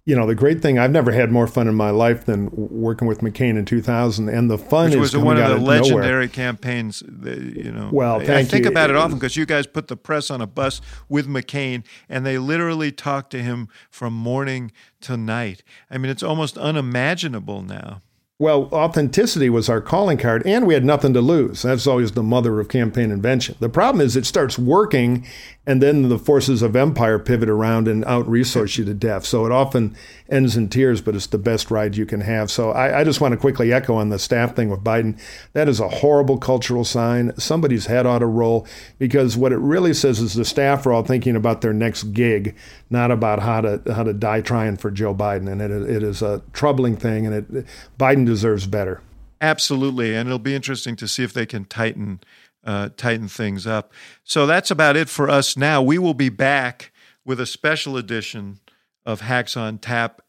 [0.07, 3.07] you know the great thing I've never had more fun in my life than working
[3.07, 6.27] with McCain in 2000, and the fun Which is was one of the legendary nowhere.
[6.27, 7.01] campaigns.
[7.07, 8.69] That, you know, Well, I, thank I think you.
[8.71, 12.23] about it often because you guys put the press on a bus with McCain, and
[12.23, 14.71] they literally talked to him from morning
[15.01, 15.63] to night.
[15.89, 18.03] I mean, it's almost unimaginable now.
[18.37, 21.61] Well, authenticity was our calling card, and we had nothing to lose.
[21.61, 23.55] That's always the mother of campaign invention.
[23.61, 25.25] The problem is it starts working,
[25.65, 29.23] and then the forces of empire pivot around and out resource you to death.
[29.23, 29.95] So it often
[30.29, 32.51] ends in tears, but it's the best ride you can have.
[32.51, 35.17] So I, I just want to quickly echo on the staff thing with Biden.
[35.53, 37.31] That is a horrible cultural sign.
[37.37, 38.67] Somebody's head ought to roll
[38.99, 42.53] because what it really says is the staff are all thinking about their next gig,
[42.89, 45.51] not about how to how to die trying for Joe Biden.
[45.51, 47.65] And it, it is a troubling thing, and it
[47.97, 49.01] Biden deserves better.
[49.41, 52.21] Absolutely, and it'll be interesting to see if they can tighten
[52.63, 53.91] uh, tighten things up.
[54.23, 55.81] So that's about it for us now.
[55.81, 56.91] We will be back
[57.23, 58.59] with a special edition
[59.05, 60.21] of Hacks on Tap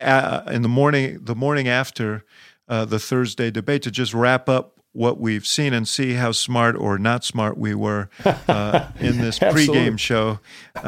[0.00, 2.24] uh, in the morning the morning after
[2.68, 6.74] uh, the Thursday debate to just wrap up what we've seen and see how smart
[6.74, 10.40] or not smart we were uh, in this pregame show.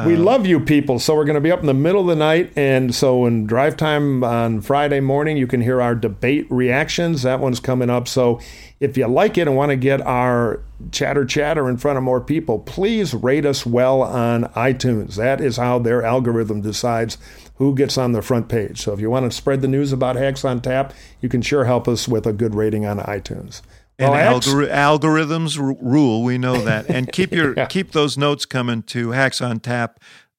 [0.05, 0.99] we Uh, love you people.
[0.99, 2.51] So we're going to be up in the middle of the night.
[2.57, 7.23] And so in drive time on Friday morning, you can hear our debate reactions.
[7.23, 8.09] That one's coming up.
[8.09, 8.41] So
[8.81, 12.19] if you like it and want to get our chatter chatter in front of more
[12.19, 15.15] people, please rate us well on iTunes.
[15.15, 17.17] That is how their algorithm decides
[17.55, 18.81] who gets on the front page.
[18.81, 21.63] So if you want to spread the news about Hacks on Tap, you can sure
[21.63, 23.61] help us with a good rating on iTunes.
[23.99, 26.23] And Well, Hacks- algori- algorithms r- rule.
[26.23, 26.89] We know that.
[26.89, 27.65] And keep your Yeah.
[27.67, 29.97] keep those notes coming to hacks hacksontap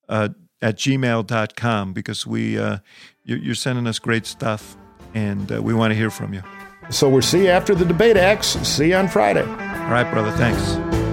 [0.08, 0.30] uh,
[0.60, 2.78] at gmail.com because we uh,
[3.24, 4.76] you're, you're sending us great stuff
[5.14, 6.42] and uh, we want to hear from you.
[6.90, 8.48] So we'll see you after the debate, Axe.
[8.68, 9.42] See you on Friday.
[9.42, 10.32] All right, brother.
[10.32, 11.03] Thanks.